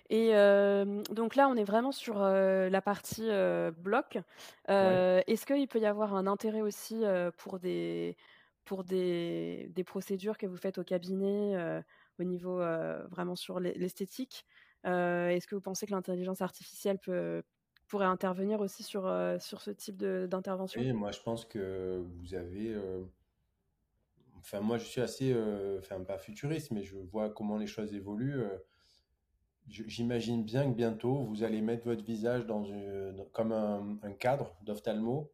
Et 0.09 0.31
donc 1.11 1.35
là, 1.35 1.47
on 1.47 1.55
est 1.55 1.63
vraiment 1.63 1.91
sur 1.91 2.19
la 2.19 2.81
partie 2.81 3.29
bloc. 3.77 4.17
Est-ce 4.67 5.45
qu'il 5.45 5.67
peut 5.67 5.79
y 5.79 5.85
avoir 5.85 6.15
un 6.15 6.27
intérêt 6.27 6.61
aussi 6.61 7.03
pour 7.37 7.59
des 7.59 8.17
pour 8.65 8.83
des, 8.83 9.71
des, 9.73 9.83
procédures 9.83 10.37
que 10.37 10.45
vous 10.45 10.57
faites 10.57 10.77
au 10.77 10.83
cabinet 10.83 11.81
au 12.19 12.23
niveau 12.23 12.57
vraiment 13.09 13.35
sur 13.35 13.59
l'esthétique? 13.59 14.45
Est-ce 14.83 15.47
que 15.47 15.55
vous 15.55 15.61
pensez 15.61 15.85
que 15.85 15.91
l'intelligence 15.91 16.41
artificielle 16.41 16.99
peut 16.99 17.43
pourrait 17.89 18.05
intervenir 18.05 18.61
aussi 18.61 18.83
sur, 18.83 19.11
sur 19.39 19.61
ce 19.61 19.71
type 19.71 19.97
d'intervention? 19.97 20.79
Oui, 20.79 20.93
moi 20.93 21.11
je 21.11 21.19
pense 21.19 21.45
que 21.45 22.03
vous 22.19 22.33
avez 22.33 22.75
enfin 24.37 24.61
moi 24.61 24.77
je 24.77 24.85
suis 24.85 25.01
assez 25.01 25.35
enfin 25.79 26.01
pas 26.01 26.17
futuriste 26.17 26.71
mais 26.71 26.83
je 26.83 26.95
vois 26.95 27.29
comment 27.29 27.57
les 27.57 27.67
choses 27.67 27.93
évoluent 27.93 28.45
J'imagine 29.69 30.43
bien 30.43 30.69
que 30.69 30.75
bientôt, 30.75 31.23
vous 31.25 31.43
allez 31.43 31.61
mettre 31.61 31.85
votre 31.85 32.03
visage 32.03 32.45
dans 32.47 32.63
une, 32.63 33.23
comme 33.33 33.51
un, 33.51 34.13
cadre 34.13 34.55
d'ophtalmo. 34.63 35.31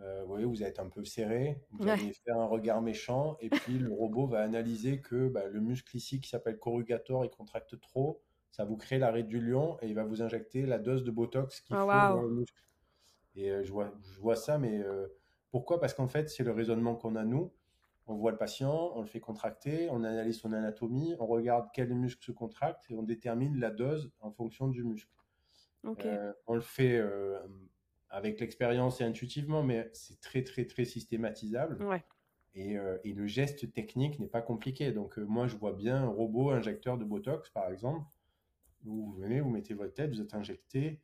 Euh, 0.00 0.22
vous 0.22 0.28
voyez, 0.28 0.44
vous 0.44 0.62
êtes 0.62 0.78
un 0.78 0.88
peu 0.88 1.04
serré, 1.04 1.62
vous 1.72 1.88
allez 1.88 2.12
faire 2.24 2.38
un 2.38 2.46
regard 2.46 2.82
méchant, 2.82 3.36
et 3.40 3.48
puis 3.50 3.78
le 3.78 3.92
robot 3.92 4.26
va 4.26 4.42
analyser 4.42 5.00
que 5.00 5.28
bah, 5.28 5.46
le 5.46 5.60
muscle 5.60 5.94
ici 5.96 6.20
qui 6.20 6.28
s'appelle 6.28 6.58
corrugator, 6.58 7.24
il 7.24 7.30
contracte 7.30 7.78
trop, 7.80 8.22
ça 8.50 8.64
vous 8.64 8.76
crée 8.76 8.98
l'arrêt 8.98 9.22
du 9.22 9.40
lion, 9.40 9.78
et 9.82 9.88
il 9.88 9.94
va 9.94 10.04
vous 10.04 10.22
injecter 10.22 10.66
la 10.66 10.78
dose 10.78 11.04
de 11.04 11.10
Botox 11.10 11.60
qu'il 11.60 11.76
oh, 11.76 11.80
faut 11.80 11.86
dans 11.86 12.22
le 12.22 12.30
muscle. 12.30 12.62
Et 13.36 13.50
euh, 13.50 13.62
je, 13.62 13.72
vois, 13.72 13.92
je 14.12 14.20
vois 14.20 14.36
ça, 14.36 14.58
mais 14.58 14.78
euh, 14.78 15.06
pourquoi? 15.50 15.80
Parce 15.80 15.94
qu'en 15.94 16.08
fait, 16.08 16.28
c'est 16.28 16.44
le 16.44 16.52
raisonnement 16.52 16.94
qu'on 16.94 17.16
a 17.16 17.24
nous 17.24 17.52
on 18.06 18.16
voit 18.16 18.32
le 18.32 18.38
patient, 18.38 18.90
on 18.96 19.02
le 19.02 19.06
fait 19.06 19.20
contracter, 19.20 19.88
on 19.88 20.02
analyse 20.02 20.40
son 20.40 20.52
anatomie, 20.52 21.14
on 21.20 21.26
regarde 21.26 21.68
quel 21.72 21.94
muscle 21.94 22.24
se 22.24 22.32
contracte 22.32 22.90
et 22.90 22.96
on 22.96 23.04
détermine 23.04 23.60
la 23.60 23.70
dose 23.70 24.10
en 24.18 24.32
fonction 24.32 24.66
du 24.66 24.82
muscle. 24.82 25.12
Euh, 25.84 26.32
on 26.48 26.54
le 26.56 26.60
fait 26.60 27.00
avec 28.08 28.40
l'expérience 28.40 29.00
et 29.00 29.04
intuitivement, 29.04 29.62
mais 29.62 29.88
c'est 29.92 30.20
très 30.20 30.42
très 30.42 30.64
très 30.64 30.84
systématisable. 30.84 31.78
Euh, 32.56 32.98
et, 33.04 33.12
le 33.12 33.26
geste 33.26 33.72
technique 33.72 34.18
n'est 34.18 34.28
pas 34.28 34.42
compliqué. 34.42 34.92
Donc 34.92 35.16
moi 35.18 35.46
je 35.46 35.56
vois 35.56 35.72
bien 35.72 36.02
un 36.04 36.08
robot 36.08 36.50
injecteur 36.50 36.98
de 36.98 37.04
Botox 37.04 37.50
par 37.50 37.70
exemple, 37.70 38.04
vous 38.82 39.12
venez, 39.14 39.40
vous 39.40 39.50
mettez 39.50 39.74
votre 39.74 39.94
tête, 39.94 40.10
vous 40.10 40.20
êtes 40.20 40.34
injecté, 40.34 41.00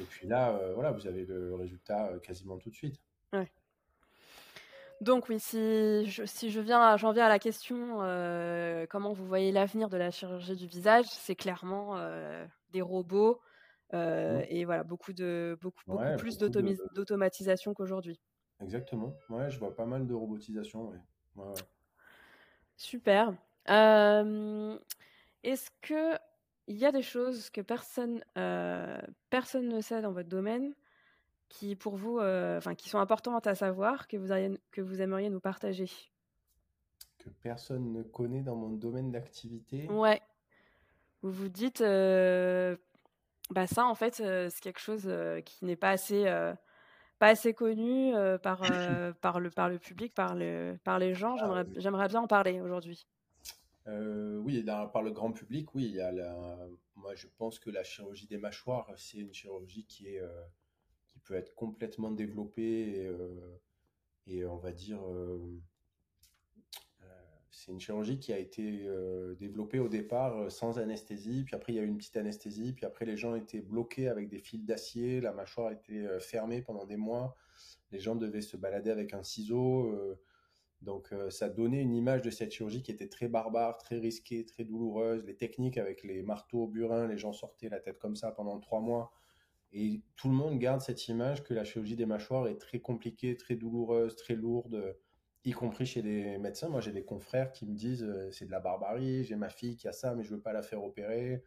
et 0.00 0.04
puis 0.04 0.26
là 0.26 0.72
voilà, 0.74 0.92
vous 0.92 1.06
avez 1.06 1.24
le 1.24 1.54
résultat 1.54 2.18
quasiment 2.22 2.58
tout 2.58 2.70
de 2.70 2.74
suite. 2.74 3.00
Donc 5.00 5.28
oui, 5.28 5.38
si 5.38 6.06
je, 6.06 6.24
si 6.26 6.50
je 6.50 6.60
viens, 6.60 6.96
j'en 6.96 7.12
viens 7.12 7.26
à 7.26 7.28
la 7.28 7.38
question, 7.38 8.02
euh, 8.02 8.84
comment 8.90 9.12
vous 9.12 9.24
voyez 9.26 9.52
l'avenir 9.52 9.88
de 9.88 9.96
la 9.96 10.10
chirurgie 10.10 10.56
du 10.56 10.66
visage 10.66 11.06
C'est 11.06 11.36
clairement 11.36 11.96
euh, 11.96 12.44
des 12.70 12.82
robots 12.82 13.40
euh, 13.94 14.40
Mm. 14.40 14.44
et 14.48 14.64
voilà 14.66 14.82
beaucoup 14.84 15.12
de 15.14 15.56
beaucoup 15.62 15.82
beaucoup 15.86 16.02
Ouais, 16.02 16.16
plus 16.16 16.36
de... 16.36 16.48
d'automatisation 16.94 17.74
qu'aujourd'hui. 17.74 18.20
Exactement. 18.60 19.16
Ouais, 19.30 19.48
je 19.48 19.58
vois 19.58 19.74
pas 19.74 19.86
mal 19.86 20.06
de 20.06 20.12
robotisation. 20.14 20.88
Ouais. 20.88 20.98
Ouais, 21.36 21.46
ouais. 21.46 21.62
Super. 22.76 23.32
Euh, 23.70 24.76
est-ce 25.44 25.70
que 25.80 26.18
il 26.68 26.76
y 26.76 26.86
a 26.86 26.92
des 26.92 27.02
choses 27.02 27.50
que 27.50 27.60
personne 27.60 28.22
euh, 28.36 29.00
personne 29.30 29.68
ne 29.68 29.80
sait 29.80 30.00
dans 30.02 30.12
votre 30.12 30.28
domaine 30.28 30.74
qui 31.48 31.74
pour 31.76 31.96
vous, 31.96 32.18
euh, 32.18 32.60
qui 32.76 32.88
sont 32.90 32.98
importantes 32.98 33.46
à 33.46 33.54
savoir 33.54 34.06
que 34.06 34.16
vous 34.18 34.30
auriez- 34.30 34.60
que 34.70 34.82
vous 34.82 35.00
aimeriez 35.00 35.30
nous 35.30 35.40
partager 35.40 35.90
Que 37.18 37.30
personne 37.42 37.92
ne 37.92 38.02
connaît 38.02 38.42
dans 38.42 38.54
mon 38.54 38.68
domaine 38.68 39.10
d'activité. 39.10 39.88
Ouais. 39.88 40.20
Vous 41.22 41.32
vous 41.32 41.48
dites, 41.48 41.80
euh, 41.80 42.76
bah 43.50 43.66
ça 43.66 43.86
en 43.86 43.94
fait 43.94 44.14
c'est 44.16 44.60
quelque 44.60 44.78
chose 44.80 45.10
qui 45.44 45.64
n'est 45.64 45.76
pas 45.76 45.90
assez 45.90 46.24
pas 47.18 47.28
assez 47.28 47.54
connu 47.54 48.12
par 48.42 48.58
par 49.20 49.40
le 49.40 49.50
par 49.50 49.68
le 49.68 49.78
public, 49.78 50.14
par 50.14 50.34
le 50.34 50.76
par 50.84 50.98
les 50.98 51.14
gens. 51.14 51.34
Ah, 51.34 51.38
J'aimerais 51.40 51.64
oui. 51.66 51.74
j'aimerais 51.78 52.08
bien 52.08 52.20
en 52.20 52.26
parler 52.28 52.60
aujourd'hui. 52.60 53.06
Euh, 53.88 54.36
oui, 54.36 54.62
par 54.92 55.02
le 55.02 55.10
grand 55.10 55.32
public, 55.32 55.74
oui, 55.74 55.98
moi 56.96 57.14
je 57.14 57.26
pense 57.38 57.58
que 57.58 57.70
la 57.70 57.82
chirurgie 57.84 58.26
des 58.26 58.36
mâchoires, 58.36 58.92
c'est 58.96 59.18
une 59.18 59.32
chirurgie 59.32 59.86
qui 59.86 60.18
euh, 60.18 60.28
peut 61.24 61.34
être 61.34 61.54
complètement 61.54 62.10
développée 62.10 62.90
et, 62.90 63.06
euh, 63.06 63.60
et 64.26 64.44
on 64.44 64.58
va 64.58 64.72
dire, 64.72 65.00
c'est 67.50 67.72
une 67.72 67.80
chirurgie 67.80 68.18
qui 68.18 68.32
a 68.32 68.38
été 68.38 68.86
développée 69.40 69.78
au 69.78 69.88
départ 69.88 70.52
sans 70.52 70.78
anesthésie, 70.78 71.44
puis 71.44 71.54
après 71.54 71.72
il 71.72 71.76
y 71.76 71.78
a 71.78 71.82
eu 71.82 71.86
une 71.86 71.96
petite 71.96 72.18
anesthésie, 72.18 72.74
puis 72.74 72.84
après 72.84 73.06
les 73.06 73.16
gens 73.16 73.34
étaient 73.34 73.62
bloqués 73.62 74.08
avec 74.08 74.28
des 74.28 74.38
fils 74.38 74.64
d'acier, 74.66 75.22
la 75.22 75.32
mâchoire 75.32 75.72
était 75.72 76.20
fermée 76.20 76.60
pendant 76.60 76.84
des 76.84 76.98
mois, 76.98 77.36
les 77.90 78.00
gens 78.00 78.16
devaient 78.16 78.42
se 78.42 78.58
balader 78.58 78.90
avec 78.90 79.14
un 79.14 79.22
ciseau. 79.22 80.18
Donc 80.80 81.12
euh, 81.12 81.28
ça 81.28 81.48
donnait 81.48 81.82
une 81.82 81.94
image 81.94 82.22
de 82.22 82.30
cette 82.30 82.52
chirurgie 82.52 82.82
qui 82.82 82.92
était 82.92 83.08
très 83.08 83.28
barbare, 83.28 83.78
très 83.78 83.98
risquée, 83.98 84.44
très 84.44 84.64
douloureuse. 84.64 85.24
Les 85.24 85.36
techniques 85.36 85.76
avec 85.76 86.04
les 86.04 86.22
marteaux, 86.22 86.68
burins, 86.68 87.08
les 87.08 87.18
gens 87.18 87.32
sortaient 87.32 87.68
la 87.68 87.80
tête 87.80 87.98
comme 87.98 88.14
ça 88.14 88.30
pendant 88.30 88.58
trois 88.60 88.80
mois. 88.80 89.10
Et 89.72 90.02
tout 90.16 90.28
le 90.28 90.34
monde 90.34 90.58
garde 90.58 90.80
cette 90.80 91.08
image 91.08 91.42
que 91.42 91.52
la 91.52 91.64
chirurgie 91.64 91.96
des 91.96 92.06
mâchoires 92.06 92.46
est 92.46 92.58
très 92.58 92.78
compliquée, 92.78 93.36
très 93.36 93.56
douloureuse, 93.56 94.16
très 94.16 94.34
lourde, 94.34 94.96
y 95.44 95.50
compris 95.50 95.84
chez 95.84 96.00
les 96.00 96.38
médecins. 96.38 96.68
Moi 96.68 96.80
j'ai 96.80 96.92
des 96.92 97.04
confrères 97.04 97.50
qui 97.50 97.66
me 97.66 97.74
disent 97.74 98.04
euh, 98.04 98.30
c'est 98.30 98.46
de 98.46 98.52
la 98.52 98.60
barbarie, 98.60 99.24
j'ai 99.24 99.36
ma 99.36 99.48
fille 99.48 99.76
qui 99.76 99.88
a 99.88 99.92
ça 99.92 100.14
mais 100.14 100.22
je 100.22 100.30
veux 100.30 100.40
pas 100.40 100.52
la 100.52 100.62
faire 100.62 100.84
opérer. 100.84 101.42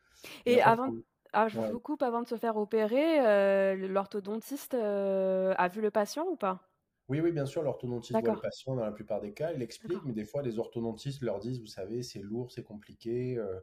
Et 0.45 0.61
avant, 0.61 0.91
ah, 1.31 1.47
je 1.47 1.57
ouais. 1.57 1.71
vous 1.71 1.79
coupe 1.79 2.03
avant 2.03 2.21
de 2.21 2.27
se 2.27 2.35
faire 2.35 2.57
opérer, 2.57 3.25
euh, 3.25 3.75
l'orthodontiste 3.87 4.73
a 4.73 5.67
vu 5.69 5.79
le 5.79 5.89
patient 5.89 6.27
ou 6.29 6.35
pas? 6.35 6.70
Oui, 7.09 7.19
oui, 7.19 7.31
bien 7.31 7.45
sûr, 7.45 7.61
l'orthodontiste 7.63 8.11
voit 8.13 8.19
le 8.21 8.25
D'accord. 8.27 8.41
patient 8.41 8.75
dans 8.75 8.83
la 8.85 8.91
plupart 8.91 9.19
des 9.19 9.33
cas, 9.33 9.51
il 9.51 9.61
explique, 9.61 9.91
D'accord. 9.93 10.05
mais 10.07 10.13
des 10.13 10.23
fois 10.25 10.41
les 10.41 10.59
orthodontistes 10.59 11.21
leur 11.21 11.39
disent, 11.39 11.59
vous 11.59 11.65
savez, 11.67 12.03
c'est 12.03 12.19
lourd, 12.21 12.51
c'est 12.51 12.63
compliqué. 12.63 13.37
euh, 13.37 13.59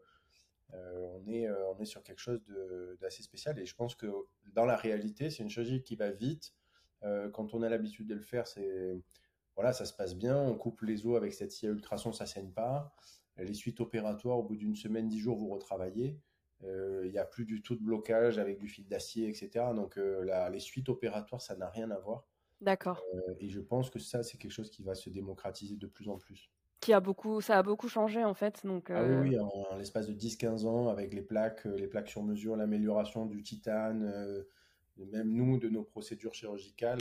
Euh, 0.75 1.01
on 1.15 1.27
est, 1.29 1.47
euh, 1.49 1.67
on 1.71 1.79
est 1.81 1.87
sur 1.87 2.03
quelque 2.03 2.19
chose 2.21 2.43
de- 2.45 2.99
d'assez 3.01 3.23
spécial 3.23 3.59
et 3.59 3.67
je 3.67 3.75
pense 3.75 3.95
que 3.95 4.07
dans 4.53 4.67
la 4.67 4.77
réalité, 4.77 5.31
c'est 5.31 5.43
une 5.43 5.49
chirurgie 5.51 5.83
qui 5.83 5.97
va 5.97 6.11
vite. 6.13 6.53
Euh, 7.05 7.31
quand 7.31 7.55
on 7.55 7.63
a 7.63 7.71
l'habitude 7.71 8.07
de 8.09 8.15
le 8.15 8.21
faire, 8.23 8.47
c'est 8.47 9.01
voilà, 9.57 9.73
ça 9.73 9.87
se 9.87 9.95
passe 9.95 10.15
bien. 10.17 10.39
On 10.43 10.57
coupe 10.57 10.83
les 10.83 11.07
os 11.07 11.17
avec 11.17 11.33
cette 11.35 11.53
scie 11.53 11.67
à 11.69 11.71
ultrasons, 11.71 12.13
ça 12.13 12.27
saigne 12.27 12.53
pas. 12.53 12.95
Les 13.39 13.55
suites 13.55 13.81
opératoires, 13.81 14.39
au 14.39 14.43
bout 14.45 14.57
d'une 14.57 14.77
semaine, 14.77 15.09
dix 15.09 15.21
jours, 15.21 15.39
vous 15.39 15.49
retravaillez. 15.49 16.21
Euh, 16.65 17.03
Il 17.07 17.13
n'y 17.13 17.19
a 17.19 17.25
plus 17.25 17.47
du 17.47 17.63
tout 17.63 17.75
de 17.77 17.83
blocage 17.83 18.39
avec 18.39 18.59
du 18.59 18.69
fil 18.69 18.87
d'acier, 18.89 19.29
etc. 19.29 19.73
Donc 19.75 19.97
euh, 19.99 20.23
la- 20.25 20.51
les 20.51 20.61
suites 20.61 20.89
opératoires, 20.91 21.41
ça 21.43 21.57
n'a 21.57 21.71
rien 21.71 21.91
à 21.91 21.99
voir. 21.99 22.27
D'accord. 22.61 23.03
Euh, 23.15 23.35
et 23.41 23.49
je 23.49 23.61
pense 23.61 23.91
que 23.91 23.99
ça, 23.99 24.23
c'est 24.23 24.39
quelque 24.39 24.51
chose 24.53 24.71
qui 24.71 24.83
va 24.83 24.95
se 24.95 25.11
démocratiser 25.11 25.77
de 25.77 25.87
plus 25.87 26.09
en 26.09 26.19
plus. 26.19 26.51
Qui 26.81 26.93
a 26.93 27.01
beaucoup, 27.01 27.41
ça 27.41 27.59
a 27.59 27.63
beaucoup 27.63 27.89
changé 27.89 28.25
en 28.25 28.35
fait. 28.35 28.65
Donc, 28.65 28.91
Ah 28.91 29.03
oui, 29.05 29.11
euh, 29.11 29.21
oui, 29.23 29.39
en, 29.39 29.49
en 29.49 29.77
l'espace 29.77 30.07
de 30.07 30.13
10-15 30.13 30.65
ans, 30.65 30.89
avec 30.89 31.13
les 31.13 31.23
plaques, 31.23 31.67
euh, 31.67 31.77
les 31.77 31.89
plaques 31.89 32.09
sur 32.09 32.23
mesure, 32.23 32.57
l'amélioration 32.57 33.27
du 33.27 33.43
titane, 33.43 34.05
euh, 34.05 34.45
même 34.97 35.31
nous, 35.33 35.59
de 35.59 35.69
nos 35.69 35.85
procédures 35.85 36.35
chirurgicales, 36.35 36.99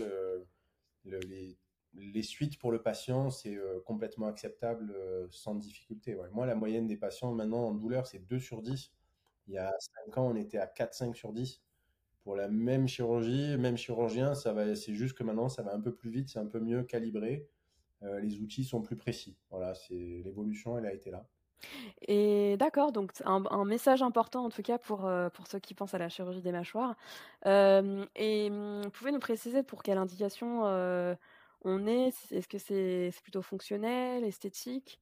le- 1.06 1.20
les, 1.20 1.58
les 1.94 2.24
suites 2.24 2.60
pour 2.60 2.72
le 2.72 2.82
patient, 2.82 3.30
c'est 3.30 3.58
complètement 3.86 4.28
acceptable 4.28 4.96
sans 5.32 5.56
difficulté. 5.56 6.16
ouais. 6.16 6.30
Moi, 6.32 6.46
la 6.46 6.56
moyenne 6.56 6.88
des 6.88 6.98
patients 6.98 7.34
maintenant 7.34 7.64
en 7.68 7.74
douleur, 7.74 8.06
c'est 8.08 8.20
2 8.20 8.40
sur 8.40 8.62
10. 8.62 8.92
Il 9.48 9.54
y 9.54 9.58
a 9.58 9.72
5 9.80 10.18
ans, 10.18 10.28
on 10.32 10.36
était 10.36 10.58
à 10.60 10.68
4-5 10.68 11.16
sur 11.16 11.34
10. 11.34 11.64
Pour 12.28 12.36
la 12.36 12.50
même 12.50 12.90
chirurgie, 12.90 13.56
même 13.58 13.78
chirurgien, 13.78 14.36
ça 14.36 14.52
va, 14.52 14.76
c'est 14.76 14.94
juste 14.94 15.18
que 15.18 15.24
maintenant, 15.24 15.48
ça 15.48 15.64
va 15.64 15.74
un 15.74 15.80
peu 15.80 15.94
plus 15.94 16.10
vite, 16.10 16.28
c'est 16.28 16.40
un 16.40 16.46
peu 16.46 16.60
mieux 16.60 16.84
calibré. 16.84 17.48
Euh, 18.04 18.20
les 18.20 18.42
outils 18.42 18.66
sont 18.66 18.82
plus 18.82 18.98
précis. 18.98 19.38
Voilà, 19.50 19.74
c'est 19.74 20.24
l'évolution, 20.26 20.78
elle 20.78 20.88
a 20.88 20.94
été 20.94 21.10
là. 21.10 21.26
Et 22.06 22.58
d'accord, 22.58 22.92
donc 22.92 23.14
un, 23.24 23.46
un 23.50 23.64
message 23.64 24.02
important 24.02 24.44
en 24.44 24.50
tout 24.50 24.62
cas 24.62 24.78
pour, 24.78 25.06
euh, 25.06 25.30
pour 25.30 25.48
ceux 25.48 25.60
qui 25.60 25.74
pensent 25.74 25.94
à 25.94 26.00
la 26.00 26.10
chirurgie 26.10 26.42
des 26.42 26.52
mâchoires. 26.52 26.98
Euh, 27.46 28.06
et 28.18 28.50
hum, 28.52 28.82
vous 28.82 28.90
pouvez 28.90 29.14
nous 29.14 29.20
préciser 29.20 29.64
pour 29.64 29.82
quelle 29.82 29.98
indication 29.98 30.66
euh, 30.66 31.16
on 31.64 31.88
est? 31.88 32.10
Est-ce 32.32 32.50
que 32.50 32.58
c'est 32.58 33.10
c'est 33.14 33.24
plutôt 33.24 33.42
fonctionnel, 33.42 34.26
esthétique? 34.26 35.00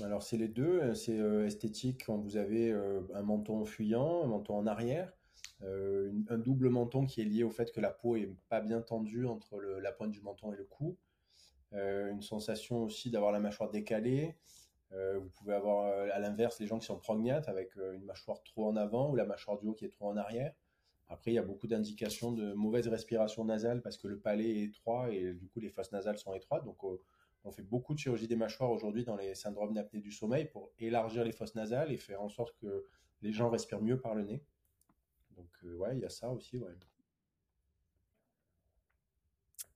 Alors, 0.00 0.22
c'est 0.22 0.36
les 0.36 0.46
deux. 0.46 0.94
C'est 0.94 1.18
esthétique 1.44 2.04
quand 2.06 2.18
vous 2.18 2.36
avez 2.36 2.70
un 2.70 3.22
menton 3.22 3.64
fuyant, 3.64 4.22
un 4.22 4.28
menton 4.28 4.56
en 4.56 4.68
arrière, 4.68 5.12
euh, 5.64 6.12
un 6.28 6.38
double 6.38 6.68
menton 6.68 7.04
qui 7.04 7.20
est 7.20 7.24
lié 7.24 7.42
au 7.42 7.50
fait 7.50 7.72
que 7.72 7.80
la 7.80 7.90
peau 7.90 8.16
est 8.16 8.30
pas 8.48 8.60
bien 8.60 8.80
tendue 8.80 9.26
entre 9.26 9.60
la 9.60 9.92
pointe 9.92 10.10
du 10.10 10.20
menton 10.20 10.52
et 10.52 10.56
le 10.56 10.64
cou. 10.64 10.96
Euh, 11.74 12.10
une 12.10 12.22
sensation 12.22 12.84
aussi 12.84 13.10
d'avoir 13.10 13.32
la 13.32 13.40
mâchoire 13.40 13.70
décalée. 13.70 14.36
Euh, 14.92 15.18
vous 15.18 15.28
pouvez 15.30 15.54
avoir 15.54 15.86
à 16.12 16.18
l'inverse 16.18 16.58
les 16.60 16.66
gens 16.66 16.78
qui 16.78 16.86
sont 16.86 16.98
prognates 16.98 17.48
avec 17.48 17.74
une 17.76 18.04
mâchoire 18.04 18.42
trop 18.42 18.66
en 18.68 18.76
avant 18.76 19.10
ou 19.10 19.16
la 19.16 19.26
mâchoire 19.26 19.58
du 19.58 19.66
haut 19.66 19.74
qui 19.74 19.84
est 19.84 19.90
trop 19.90 20.08
en 20.08 20.16
arrière. 20.16 20.54
Après, 21.08 21.30
il 21.30 21.34
y 21.34 21.38
a 21.38 21.42
beaucoup 21.42 21.66
d'indications 21.66 22.32
de 22.32 22.52
mauvaise 22.52 22.86
respiration 22.88 23.44
nasale 23.44 23.82
parce 23.82 23.96
que 23.96 24.08
le 24.08 24.18
palais 24.18 24.48
est 24.48 24.64
étroit 24.64 25.10
et 25.10 25.32
du 25.32 25.48
coup 25.48 25.60
les 25.60 25.70
fosses 25.70 25.92
nasales 25.92 26.18
sont 26.18 26.34
étroites. 26.34 26.64
Donc, 26.64 26.82
on 27.44 27.50
fait 27.50 27.62
beaucoup 27.62 27.94
de 27.94 27.98
chirurgie 27.98 28.28
des 28.28 28.36
mâchoires 28.36 28.70
aujourd'hui 28.70 29.04
dans 29.04 29.16
les 29.16 29.34
syndromes 29.34 29.72
d'apnée 29.72 30.00
du 30.00 30.12
sommeil 30.12 30.46
pour 30.46 30.70
élargir 30.78 31.24
les 31.24 31.32
fosses 31.32 31.54
nasales 31.54 31.90
et 31.92 31.96
faire 31.96 32.20
en 32.20 32.28
sorte 32.28 32.54
que 32.58 32.84
les 33.22 33.32
gens 33.32 33.48
respirent 33.48 33.80
mieux 33.80 34.00
par 34.00 34.14
le 34.14 34.22
nez. 34.22 34.42
Donc, 35.38 35.46
euh, 35.64 35.76
ouais, 35.76 35.96
il 35.96 36.00
y 36.00 36.04
a 36.04 36.08
ça 36.10 36.28
aussi, 36.30 36.58
ouais. 36.58 36.74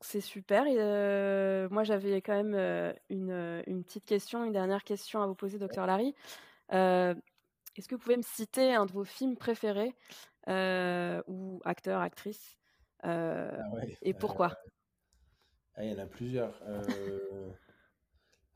C'est 0.00 0.20
super. 0.20 0.66
Et, 0.66 0.76
euh, 0.78 1.68
moi, 1.70 1.84
j'avais 1.84 2.20
quand 2.20 2.34
même 2.34 2.54
euh, 2.54 2.92
une, 3.08 3.62
une 3.68 3.84
petite 3.84 4.04
question, 4.04 4.44
une 4.44 4.52
dernière 4.52 4.82
question 4.82 5.22
à 5.22 5.26
vous 5.26 5.36
poser, 5.36 5.58
docteur 5.58 5.86
Larry. 5.86 6.14
Euh, 6.72 7.14
est-ce 7.76 7.86
que 7.88 7.94
vous 7.94 8.00
pouvez 8.00 8.16
me 8.16 8.22
citer 8.22 8.74
un 8.74 8.86
de 8.86 8.92
vos 8.92 9.04
films 9.04 9.36
préférés 9.36 9.94
ou 11.28 11.60
acteur, 11.64 12.00
actrice 12.00 12.58
Ah 13.04 13.52
ouais, 13.74 13.96
et 14.02 14.12
pourquoi? 14.12 14.56
ah, 15.76 15.84
il 15.84 15.92
y 15.92 15.94
en 15.94 15.98
a 15.98 16.06
plusieurs. 16.06 16.60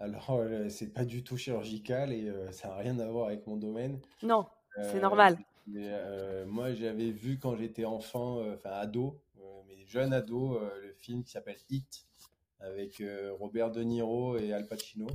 Alors, 0.00 0.42
c'est 0.68 0.92
pas 0.92 1.04
du 1.04 1.22
tout 1.22 1.36
chirurgical 1.36 2.12
et 2.12 2.32
ça 2.50 2.68
n'a 2.68 2.76
rien 2.76 2.98
à 2.98 3.06
voir 3.06 3.28
avec 3.28 3.46
mon 3.46 3.56
domaine. 3.56 4.00
Non, 4.22 4.46
c'est 4.82 5.00
normal. 5.00 5.38
Mais, 5.66 5.88
euh, 5.90 6.46
moi, 6.46 6.72
j'avais 6.72 7.10
vu 7.10 7.38
quand 7.38 7.56
j'étais 7.56 7.84
enfant, 7.84 8.40
euh, 8.40 8.54
enfin 8.54 8.70
ado, 8.70 9.20
euh, 9.38 9.62
mais 9.68 9.84
jeune 9.86 10.12
ado, 10.12 10.58
le 10.82 10.92
film 10.94 11.24
qui 11.24 11.30
s'appelle 11.30 11.58
Hit 11.70 12.06
avec 12.60 13.02
Robert 13.38 13.70
De 13.70 13.82
Niro 13.82 14.36
et 14.38 14.52
Al 14.52 14.66
Pacino. 14.66 15.06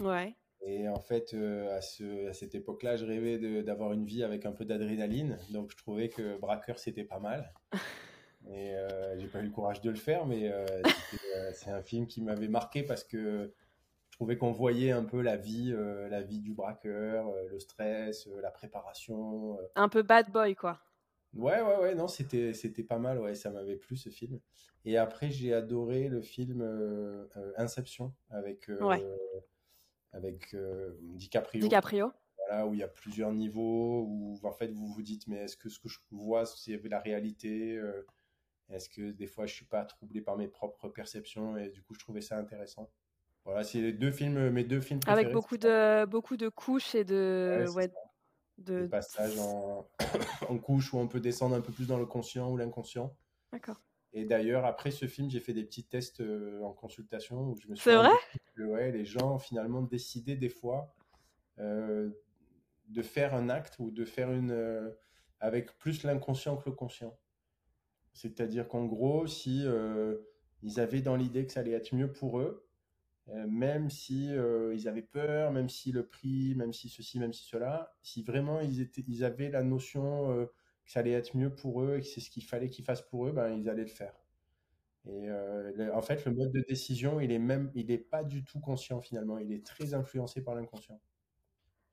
Ouais. 0.00 0.36
Et 0.62 0.88
en 0.88 0.98
fait, 0.98 1.34
euh, 1.34 1.76
à, 1.76 1.80
ce, 1.80 2.28
à 2.28 2.32
cette 2.32 2.54
époque-là, 2.54 2.96
je 2.96 3.04
rêvais 3.04 3.62
d'avoir 3.62 3.92
une 3.92 4.04
vie 4.04 4.24
avec 4.24 4.46
un 4.46 4.52
peu 4.52 4.64
d'adrénaline. 4.64 5.38
Donc, 5.50 5.70
je 5.70 5.76
trouvais 5.76 6.08
que 6.08 6.38
Braqueur, 6.38 6.78
c'était 6.78 7.04
pas 7.04 7.18
mal. 7.18 7.52
Et 8.48 8.74
euh, 8.74 9.18
j'ai 9.18 9.26
pas 9.26 9.40
eu 9.40 9.44
le 9.44 9.50
courage 9.50 9.80
de 9.80 9.90
le 9.90 9.96
faire, 9.96 10.24
mais 10.24 10.48
euh, 10.52 10.66
c'est 11.52 11.70
un 11.70 11.82
film 11.82 12.06
qui 12.06 12.22
m'avait 12.22 12.46
marqué 12.46 12.84
parce 12.84 13.02
que 13.02 13.52
trouvais 14.16 14.38
qu'on 14.38 14.50
voyait 14.52 14.92
un 14.92 15.04
peu 15.04 15.20
la 15.20 15.36
vie, 15.36 15.72
euh, 15.72 16.08
la 16.08 16.22
vie 16.22 16.40
du 16.40 16.54
braqueur, 16.54 17.28
euh, 17.28 17.48
le 17.48 17.60
stress, 17.60 18.26
euh, 18.26 18.40
la 18.40 18.50
préparation. 18.50 19.58
Un 19.74 19.88
peu 19.88 20.02
bad 20.02 20.30
boy, 20.32 20.54
quoi. 20.54 20.80
Ouais, 21.34 21.60
ouais, 21.60 21.76
ouais, 21.76 21.94
non, 21.94 22.08
c'était, 22.08 22.54
c'était 22.54 22.82
pas 22.82 22.98
mal, 22.98 23.18
ouais, 23.20 23.34
ça 23.34 23.50
m'avait 23.50 23.76
plu 23.76 23.96
ce 23.96 24.08
film. 24.08 24.40
Et 24.86 24.96
après, 24.96 25.30
j'ai 25.30 25.52
adoré 25.52 26.08
le 26.08 26.22
film 26.22 26.62
Inception 27.58 28.14
avec, 28.30 28.68
Ouais. 28.80 29.04
avec 30.12 30.56
DiCaprio. 31.00 31.60
DiCaprio. 31.60 32.12
Voilà, 32.38 32.66
où 32.66 32.72
il 32.72 32.80
y 32.80 32.82
a 32.82 32.88
plusieurs 32.88 33.32
niveaux, 33.32 34.04
où 34.08 34.38
en 34.44 34.52
fait 34.52 34.68
vous 34.68 34.86
vous 34.86 35.02
dites, 35.02 35.26
mais 35.26 35.38
est-ce 35.44 35.56
que 35.58 35.68
ce 35.68 35.78
que 35.78 35.88
je 35.88 35.98
vois, 36.10 36.46
c'est 36.46 36.80
la 36.84 37.00
réalité 37.00 37.78
Est-ce 38.70 38.88
que 38.88 39.10
des 39.10 39.26
fois 39.26 39.44
je 39.44 39.52
suis 39.52 39.66
pas 39.66 39.84
troublé 39.84 40.22
par 40.22 40.38
mes 40.38 40.48
propres 40.48 40.88
perceptions 40.88 41.58
Et 41.58 41.68
du 41.68 41.82
coup, 41.82 41.92
je 41.92 41.98
trouvais 41.98 42.22
ça 42.22 42.38
intéressant. 42.38 42.88
Voilà, 43.46 43.62
c'est 43.62 43.80
les 43.80 43.92
deux 43.92 44.10
films, 44.10 44.50
mes 44.50 44.64
deux 44.64 44.80
films 44.80 44.98
préférés. 44.98 45.22
Avec 45.22 45.32
beaucoup 45.32 45.56
de, 45.56 46.04
beaucoup 46.04 46.36
de 46.36 46.48
couches 46.48 46.96
et 46.96 47.04
de, 47.04 47.64
ouais, 47.74 47.92
de... 48.58 48.82
Des 48.82 48.88
passages 48.88 49.38
en... 49.38 49.88
en 50.48 50.58
couche 50.58 50.92
où 50.92 50.98
on 50.98 51.06
peut 51.06 51.20
descendre 51.20 51.54
un 51.54 51.60
peu 51.60 51.72
plus 51.72 51.86
dans 51.86 51.96
le 51.96 52.06
conscient 52.06 52.50
ou 52.50 52.56
l'inconscient. 52.56 53.16
D'accord. 53.52 53.80
Et 54.12 54.24
d'ailleurs, 54.24 54.64
après 54.64 54.90
ce 54.90 55.06
film, 55.06 55.30
j'ai 55.30 55.38
fait 55.38 55.52
des 55.52 55.62
petits 55.62 55.84
tests 55.84 56.20
euh, 56.20 56.60
en 56.62 56.72
consultation 56.72 57.50
où 57.50 57.56
je 57.56 57.68
me 57.68 57.76
suis. 57.76 57.84
C'est 57.84 57.96
vrai? 57.96 58.10
que, 58.56 58.62
ouais, 58.62 58.90
les 58.90 59.04
gens 59.04 59.38
finalement 59.38 59.82
décidaient 59.82 60.36
des 60.36 60.48
fois 60.48 60.92
euh, 61.60 62.10
de 62.88 63.02
faire 63.02 63.32
un 63.32 63.48
acte 63.48 63.78
ou 63.78 63.92
de 63.92 64.04
faire 64.04 64.32
une. 64.32 64.50
Euh, 64.50 64.90
avec 65.38 65.78
plus 65.78 66.02
l'inconscient 66.02 66.56
que 66.56 66.68
le 66.68 66.74
conscient. 66.74 67.16
C'est-à-dire 68.12 68.66
qu'en 68.66 68.86
gros, 68.86 69.26
si 69.26 69.66
ils 70.62 70.80
avaient 70.80 71.02
dans 71.02 71.14
l'idée 71.14 71.44
que 71.44 71.52
ça 71.52 71.60
allait 71.60 71.72
être 71.72 71.94
mieux 71.94 72.10
pour 72.10 72.40
eux, 72.40 72.65
même 73.28 73.90
si 73.90 74.30
ils 74.74 74.88
avaient 74.88 75.02
peur, 75.02 75.50
même 75.52 75.68
si 75.68 75.92
le 75.92 76.06
prix, 76.06 76.54
même 76.54 76.72
si 76.72 76.88
ceci, 76.88 77.18
même 77.18 77.32
si 77.32 77.44
cela, 77.44 77.92
si 78.02 78.22
vraiment 78.22 78.60
ils, 78.60 78.80
étaient, 78.80 79.04
ils 79.08 79.24
avaient 79.24 79.50
la 79.50 79.62
notion 79.62 80.48
que 80.84 80.90
ça 80.92 81.00
allait 81.00 81.12
être 81.12 81.36
mieux 81.36 81.54
pour 81.54 81.82
eux 81.82 81.96
et 81.96 82.00
que 82.00 82.06
c'est 82.06 82.20
ce 82.20 82.30
qu'il 82.30 82.44
fallait 82.44 82.70
qu'ils 82.70 82.84
fassent 82.84 83.08
pour 83.08 83.26
eux, 83.26 83.32
ben, 83.32 83.48
ils 83.50 83.68
allaient 83.68 83.82
le 83.82 83.88
faire. 83.88 84.14
Et 85.06 85.28
euh, 85.28 85.94
en 85.94 86.02
fait, 86.02 86.24
le 86.24 86.32
mode 86.32 86.52
de 86.52 86.64
décision, 86.68 87.20
il 87.20 87.30
est 87.30 87.38
même, 87.38 87.70
il 87.74 87.86
n'est 87.86 87.98
pas 87.98 88.24
du 88.24 88.44
tout 88.44 88.58
conscient 88.58 89.00
finalement. 89.00 89.38
Il 89.38 89.52
est 89.52 89.64
très 89.64 89.94
influencé 89.94 90.42
par 90.42 90.54
l'inconscient. 90.54 91.00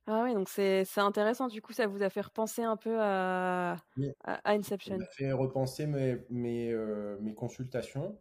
Ah 0.08 0.24
oui, 0.26 0.34
donc 0.34 0.50
c'est 0.50 0.86
intéressant. 0.98 1.48
Du 1.48 1.62
coup, 1.62 1.72
ça 1.72 1.88
vous 1.88 2.04
a 2.04 2.10
fait 2.10 2.22
repenser 2.22 2.64
un 2.64 2.76
peu 2.76 3.00
à, 3.00 3.78
à, 4.24 4.52
Inception. 4.52 4.98
Ça 4.98 4.98
m'a 4.98 5.06
fait 5.06 5.32
repenser 5.32 5.86
mes, 5.86 6.18
mes, 6.30 6.72
euh, 6.72 7.18
mes 7.22 7.34
consultations. 7.34 8.20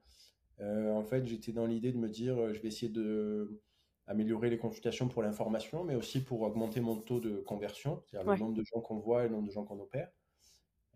Euh, 0.61 0.93
en 0.93 1.03
fait, 1.03 1.27
j'étais 1.27 1.53
dans 1.53 1.67
l'idée 1.67 1.93
de 1.93 1.99
me 1.99 2.09
dire, 2.09 2.53
je 2.53 2.61
vais 2.61 2.69
essayer 2.69 2.93
de 2.93 3.61
améliorer 4.07 4.51
les 4.51 4.59
consultations 4.59 5.09
pour 5.09 5.23
l'information, 5.23 5.85
mais 5.85 5.95
aussi 5.95 6.23
pour 6.23 6.43
augmenter 6.43 6.81
mon 6.81 6.97
taux 6.97 7.21
de 7.21 7.38
conversion, 7.38 8.03
c'est-à-dire 8.07 8.33
le 8.33 8.38
nombre 8.38 8.55
de 8.55 8.65
gens 8.65 8.81
qu'on 8.81 8.99
voit 8.99 9.25
et 9.25 9.29
le 9.29 9.35
nombre 9.35 9.47
de 9.47 9.53
gens 9.53 9.65
qu'on 9.65 9.81
opère. 9.81 10.11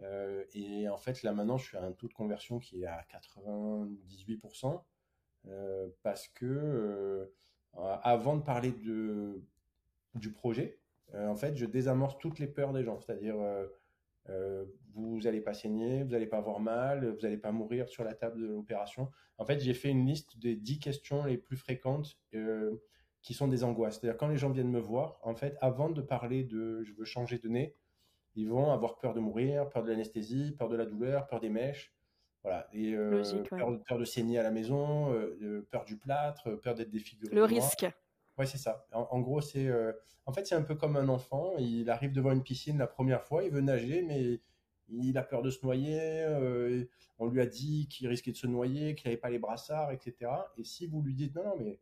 Euh, 0.03 0.45
et 0.55 0.89
en 0.89 0.97
fait, 0.97 1.23
là 1.23 1.33
maintenant, 1.33 1.57
je 1.57 1.67
suis 1.67 1.77
à 1.77 1.83
un 1.83 1.93
taux 1.93 2.09
de 2.09 2.15
conversion 2.15 2.59
qui 2.59 2.83
est 2.83 2.87
à 2.87 3.05
98%, 3.11 4.83
euh, 5.47 5.89
parce 6.03 6.29
que 6.29 6.45
euh, 6.45 7.27
avant 7.75 8.37
de 8.37 8.43
parler 8.43 8.73
de, 8.73 9.43
du 10.15 10.33
projet, 10.33 10.79
en 11.15 11.37
fait, 11.37 11.57
je 11.57 11.67
désamorce 11.67 12.19
toutes 12.19 12.41
les 12.41 12.49
peurs 12.49 12.73
des 12.73 12.83
gens. 12.83 13.01
C'est-à-dire, 13.01 13.37
vous 14.95 15.21
n'allez 15.21 15.41
pas 15.41 15.55
saigner, 15.55 16.03
vous 16.03 16.11
n'allez 16.11 16.27
pas 16.27 16.39
avoir 16.39 16.61
mal, 16.61 17.09
vous 17.15 17.21
n'allez 17.21 17.37
pas 17.37 17.53
mourir 17.53 17.89
sur 17.89 18.05
la 18.05 18.15
table 18.15 18.41
de 18.41 18.47
l'opération. 18.47 19.11
En 19.39 19.45
fait, 19.45 19.61
j'ai 19.61 19.75
fait 19.75 19.91
une 19.91 20.07
liste 20.07 20.39
des 20.39 20.57
10 20.57 20.79
questions 20.79 21.25
les 21.25 21.39
plus 21.39 21.57
fréquentes 21.57 22.19
qui 23.23 23.35
sont 23.35 23.49
des 23.49 23.65
angoisses. 23.65 23.99
C'est-à-dire, 24.01 24.17
quand 24.17 24.29
les 24.29 24.37
gens 24.37 24.51
viennent 24.51 24.71
me 24.71 24.81
voir, 24.81 25.19
en 25.23 25.35
fait, 25.35 25.57
avant 25.61 25.91
de 25.91 26.01
parler 26.01 26.45
de 26.45 26.83
je 26.85 26.93
veux 26.95 27.05
changer 27.05 27.39
de 27.39 27.49
nez, 27.49 27.75
ils 28.37 28.49
vont 28.49 28.71
avoir 28.71 28.99
peur 28.99 29.15
de 29.15 29.21
mourir, 29.21 29.69
peur 29.69 29.83
de 29.83 29.91
l'anesthésie, 29.91 30.53
peur 30.53 30.69
de 30.69 30.77
la 30.77 30.87
douleur, 30.87 31.27
peur 31.27 31.41
des 31.41 31.49
mèches. 31.49 31.93
Voilà. 32.43 32.69
Et 32.73 32.95
euh, 32.95 33.25
peur, 33.89 33.99
de 33.99 34.05
saigner 34.05 34.39
à 34.39 34.43
la 34.45 34.53
maison, 34.53 35.13
euh, 35.13 35.67
peur 35.71 35.85
du 35.85 35.97
plâtre, 35.97 36.51
peur 36.61 36.75
d'être 36.75 36.91
défiguré. 36.91 37.35
Le 37.35 37.45
risque. 37.45 37.87
Ouais, 38.39 38.47
c'est 38.47 38.59
ça. 38.59 38.87
En, 38.93 39.21
gros, 39.21 39.41
c'est. 39.41 39.67
Euh, 39.67 39.93
en 40.27 40.33
fait, 40.33 40.47
c'est 40.47 40.55
un 40.55 40.63
peu 40.63 40.75
comme 40.75 40.97
un 40.97 41.09
enfant. 41.09 41.55
Il 41.59 41.89
arrive 41.91 42.13
devant 42.13 42.33
une 42.33 42.43
piscine 42.43 42.79
la 42.79 42.87
première 42.87 43.23
fois, 43.23 43.45
il 43.45 43.51
veut 43.51 43.61
nager, 43.61 44.03
mais 44.03 44.41
il 44.89 45.17
a 45.19 45.23
peur 45.23 45.43
de 45.43 45.51
se 45.51 45.65
noyer. 45.65 46.27
on 47.19 47.27
lui 47.27 47.41
a 47.41 47.47
dit 47.47 47.89
qu'il 47.89 48.09
risquait 48.09 48.33
de 48.33 48.37
se 48.37 48.47
noyer, 48.47 48.95
qu'il 48.95 49.09
n'avait 49.09 49.21
pas 49.21 49.31
les 49.31 49.39
brassards, 49.39 49.93
etc. 49.93 50.31
Et 50.59 50.65
si 50.65 50.87
vous 50.87 51.03
lui 51.03 51.15
dites 51.15 51.35
non, 51.35 51.45
non, 51.45 51.57
mais 51.59 51.81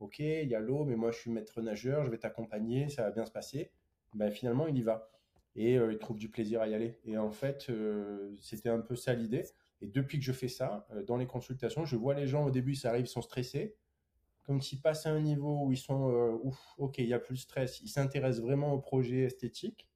ok, 0.00 0.18
il 0.18 0.48
y 0.48 0.54
a 0.54 0.60
l'eau, 0.60 0.84
mais 0.84 0.96
moi 0.96 1.10
je 1.10 1.18
suis 1.18 1.30
maître 1.30 1.62
nageur, 1.62 2.04
je 2.04 2.10
vais 2.10 2.18
t'accompagner, 2.18 2.88
ça 2.88 3.04
va 3.04 3.10
bien 3.10 3.24
se 3.24 3.32
passer, 3.32 3.70
ben 4.14 4.30
finalement 4.30 4.66
il 4.66 4.76
y 4.76 4.82
va 4.82 5.10
et 5.56 5.78
euh, 5.78 5.92
ils 5.92 5.98
trouvent 5.98 6.18
du 6.18 6.28
plaisir 6.28 6.60
à 6.60 6.68
y 6.68 6.74
aller. 6.74 6.98
Et 7.04 7.16
en 7.16 7.30
fait, 7.30 7.66
euh, 7.70 8.34
c'était 8.40 8.68
un 8.68 8.80
peu 8.80 8.96
ça 8.96 9.14
l'idée. 9.14 9.44
Et 9.80 9.86
depuis 9.86 10.18
que 10.18 10.24
je 10.24 10.32
fais 10.32 10.48
ça, 10.48 10.86
euh, 10.92 11.02
dans 11.02 11.16
les 11.16 11.26
consultations, 11.26 11.84
je 11.84 11.96
vois 11.96 12.14
les 12.14 12.26
gens 12.26 12.44
au 12.44 12.50
début, 12.50 12.74
ça 12.74 12.90
arrive, 12.90 13.04
ils 13.04 13.08
sont 13.08 13.22
stressés. 13.22 13.76
Comme 14.44 14.60
s'ils 14.60 14.80
passent 14.80 15.06
à 15.06 15.10
un 15.10 15.20
niveau 15.20 15.64
où 15.64 15.72
ils 15.72 15.78
sont, 15.78 16.38
ouf, 16.42 16.58
ok, 16.78 16.98
il 16.98 17.06
y 17.06 17.14
a 17.14 17.18
plus 17.18 17.34
de 17.34 17.40
stress. 17.40 17.80
Ils 17.80 17.88
s'intéressent 17.88 18.44
vraiment 18.44 18.72
au 18.72 18.78
projet 18.78 19.20
esthétique. 19.20 19.88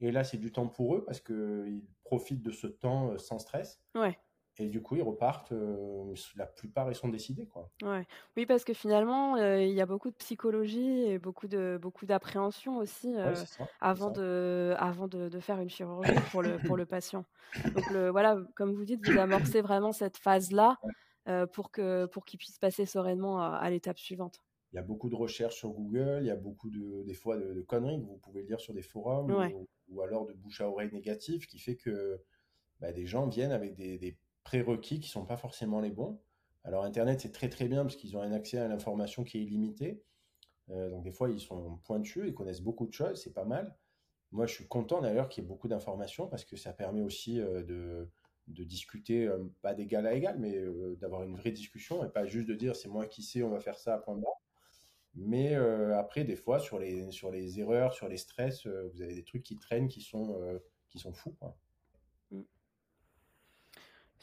Et 0.00 0.10
là, 0.10 0.24
c'est 0.24 0.38
du 0.38 0.50
temps 0.50 0.66
pour 0.66 0.96
eux 0.96 1.04
parce 1.04 1.20
qu'ils 1.20 1.84
profitent 2.02 2.42
de 2.42 2.50
ce 2.50 2.66
temps 2.66 3.16
sans 3.18 3.38
stress. 3.38 3.80
Ouais. 3.94 4.18
Et 4.58 4.68
du 4.68 4.80
coup, 4.80 4.94
ils 4.96 5.02
repartent. 5.02 5.52
Euh, 5.52 6.14
la 6.36 6.46
plupart, 6.46 6.88
ils 6.90 6.94
sont 6.94 7.08
décidés, 7.08 7.46
quoi. 7.46 7.70
Ouais. 7.82 8.06
Oui, 8.36 8.46
parce 8.46 8.64
que 8.64 8.72
finalement, 8.72 9.36
euh, 9.36 9.62
il 9.62 9.72
y 9.72 9.80
a 9.80 9.86
beaucoup 9.86 10.10
de 10.10 10.14
psychologie 10.14 11.06
et 11.06 11.18
beaucoup 11.18 11.48
de 11.48 11.78
beaucoup 11.80 12.06
d'appréhension 12.06 12.78
aussi 12.78 13.16
euh, 13.16 13.34
avant 13.80 14.10
de 14.10 14.74
avant 14.78 15.08
de, 15.08 15.28
de, 15.28 15.40
faire 15.40 15.60
une 15.60 15.70
chirurgie 15.70 16.12
pour 16.30 16.42
le 16.42 16.58
pour 16.66 16.76
le 16.76 16.86
patient. 16.86 17.24
Donc 17.64 17.90
le, 17.90 18.10
voilà, 18.10 18.38
comme 18.54 18.72
vous 18.72 18.84
dites, 18.84 19.04
vous 19.04 19.18
amorcez 19.18 19.60
vraiment 19.60 19.90
cette 19.90 20.18
phase-là 20.18 20.78
pour 21.52 21.70
que 21.70 22.06
pour 22.06 22.24
qu'il 22.24 22.38
puisse 22.38 22.58
passer 22.58 22.86
sereinement 22.86 23.40
à, 23.40 23.70
l'étape 23.70 23.98
suivante. 23.98 24.42
Il 24.72 24.76
y 24.76 24.78
a 24.78 24.82
beaucoup 24.82 25.08
de 25.08 25.14
recherches 25.14 25.56
sur 25.56 25.70
Google, 25.70 26.18
il 26.22 26.26
y 26.26 26.30
a 26.30 26.36
beaucoup 26.36 26.68
de 26.68 27.02
des 27.04 27.14
fois 27.14 27.36
de, 27.36 27.62
conneries 27.62 28.00
que 28.00 28.06
vous 28.06 28.18
pouvez 28.18 28.42
lire 28.42 28.60
sur 28.60 28.74
des 28.74 28.82
forums 28.82 29.30
ou, 29.30 29.68
ou, 29.88 30.02
alors 30.02 30.26
de 30.26 30.32
bouche 30.32 30.60
à 30.60 30.68
oreille 30.68 30.92
négative 30.92 31.46
qui 31.46 31.58
fait 31.58 31.76
que 31.76 32.20
bah, 32.80 32.92
des 32.92 33.06
gens 33.06 33.26
viennent 33.26 33.52
avec 33.52 33.74
des, 33.74 33.98
des 33.98 34.18
prérequis 34.42 35.00
qui 35.00 35.08
sont 35.08 35.24
pas 35.24 35.36
forcément 35.36 35.80
les 35.80 35.90
bons. 35.90 36.20
Alors 36.64 36.84
Internet, 36.84 37.20
c'est 37.20 37.32
très 37.32 37.48
très 37.48 37.68
bien 37.68 37.82
parce 37.82 37.96
qu'ils 37.96 38.16
ont 38.16 38.20
un 38.20 38.32
accès 38.32 38.58
à 38.58 38.68
l'information 38.68 39.24
qui 39.24 39.38
est 39.38 39.42
illimité. 39.42 40.02
Euh, 40.70 40.90
donc 40.90 41.02
des 41.02 41.10
fois, 41.10 41.30
ils 41.30 41.40
sont 41.40 41.78
pointus, 41.84 42.24
ils 42.26 42.34
connaissent 42.34 42.62
beaucoup 42.62 42.86
de 42.86 42.92
choses, 42.92 43.22
c'est 43.22 43.34
pas 43.34 43.44
mal. 43.44 43.76
Moi, 44.32 44.46
je 44.46 44.54
suis 44.54 44.66
content 44.66 45.00
d'ailleurs 45.00 45.28
qu'il 45.28 45.44
y 45.44 45.46
ait 45.46 45.48
beaucoup 45.48 45.68
d'informations 45.68 46.26
parce 46.26 46.44
que 46.44 46.56
ça 46.56 46.72
permet 46.72 47.02
aussi 47.02 47.40
euh, 47.40 47.62
de, 47.62 48.10
de, 48.48 48.64
discuter, 48.64 49.26
euh, 49.26 49.44
pas 49.62 49.74
d'égal 49.74 50.06
à 50.06 50.14
égal, 50.14 50.38
mais 50.38 50.58
d'avoir 51.00 51.22
une 51.22 51.36
vraie 51.36 51.52
discussion 51.52 52.04
et 52.04 52.08
pas 52.08 52.26
juste 52.26 52.48
de 52.48 52.54
dire 52.54 52.76
c'est 52.76 52.88
moi 52.88 53.06
qui 53.06 53.22
sais, 53.22 53.42
on 53.42 53.50
va 53.50 53.60
faire 53.60 53.78
ça 53.78 53.94
à 53.94 53.98
point 53.98 54.16
barre. 54.16 54.40
Mais 55.16 55.54
après, 55.54 56.24
des 56.24 56.34
fois, 56.34 56.58
sur 56.58 56.80
les, 56.80 57.12
sur 57.12 57.30
les 57.30 57.60
erreurs, 57.60 57.94
sur 57.94 58.08
les 58.08 58.16
stress, 58.16 58.66
vous 58.66 59.00
avez 59.00 59.14
des 59.14 59.22
trucs 59.22 59.44
qui 59.44 59.56
traînent 59.56 59.86
qui 59.86 60.00
sont, 60.00 60.36
qui 60.88 60.98
sont 60.98 61.12
fous. 61.12 61.36
Quoi. 61.38 61.56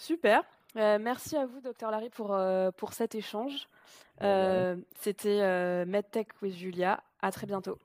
Super. 0.02 0.44
Euh, 0.78 0.98
merci 1.00 1.38
à 1.38 1.46
vous, 1.46 1.62
Docteur 1.62 1.92
Larry, 1.92 2.10
pour, 2.10 2.34
euh, 2.34 2.72
pour 2.72 2.94
cet 2.94 3.14
échange. 3.14 3.68
Euh, 4.24 4.76
C'était 5.00 5.42
euh, 5.42 5.86
MedTech 5.86 6.30
with 6.42 6.56
Julia. 6.56 7.04
À 7.22 7.32
très 7.32 7.46
bientôt. 7.46 7.78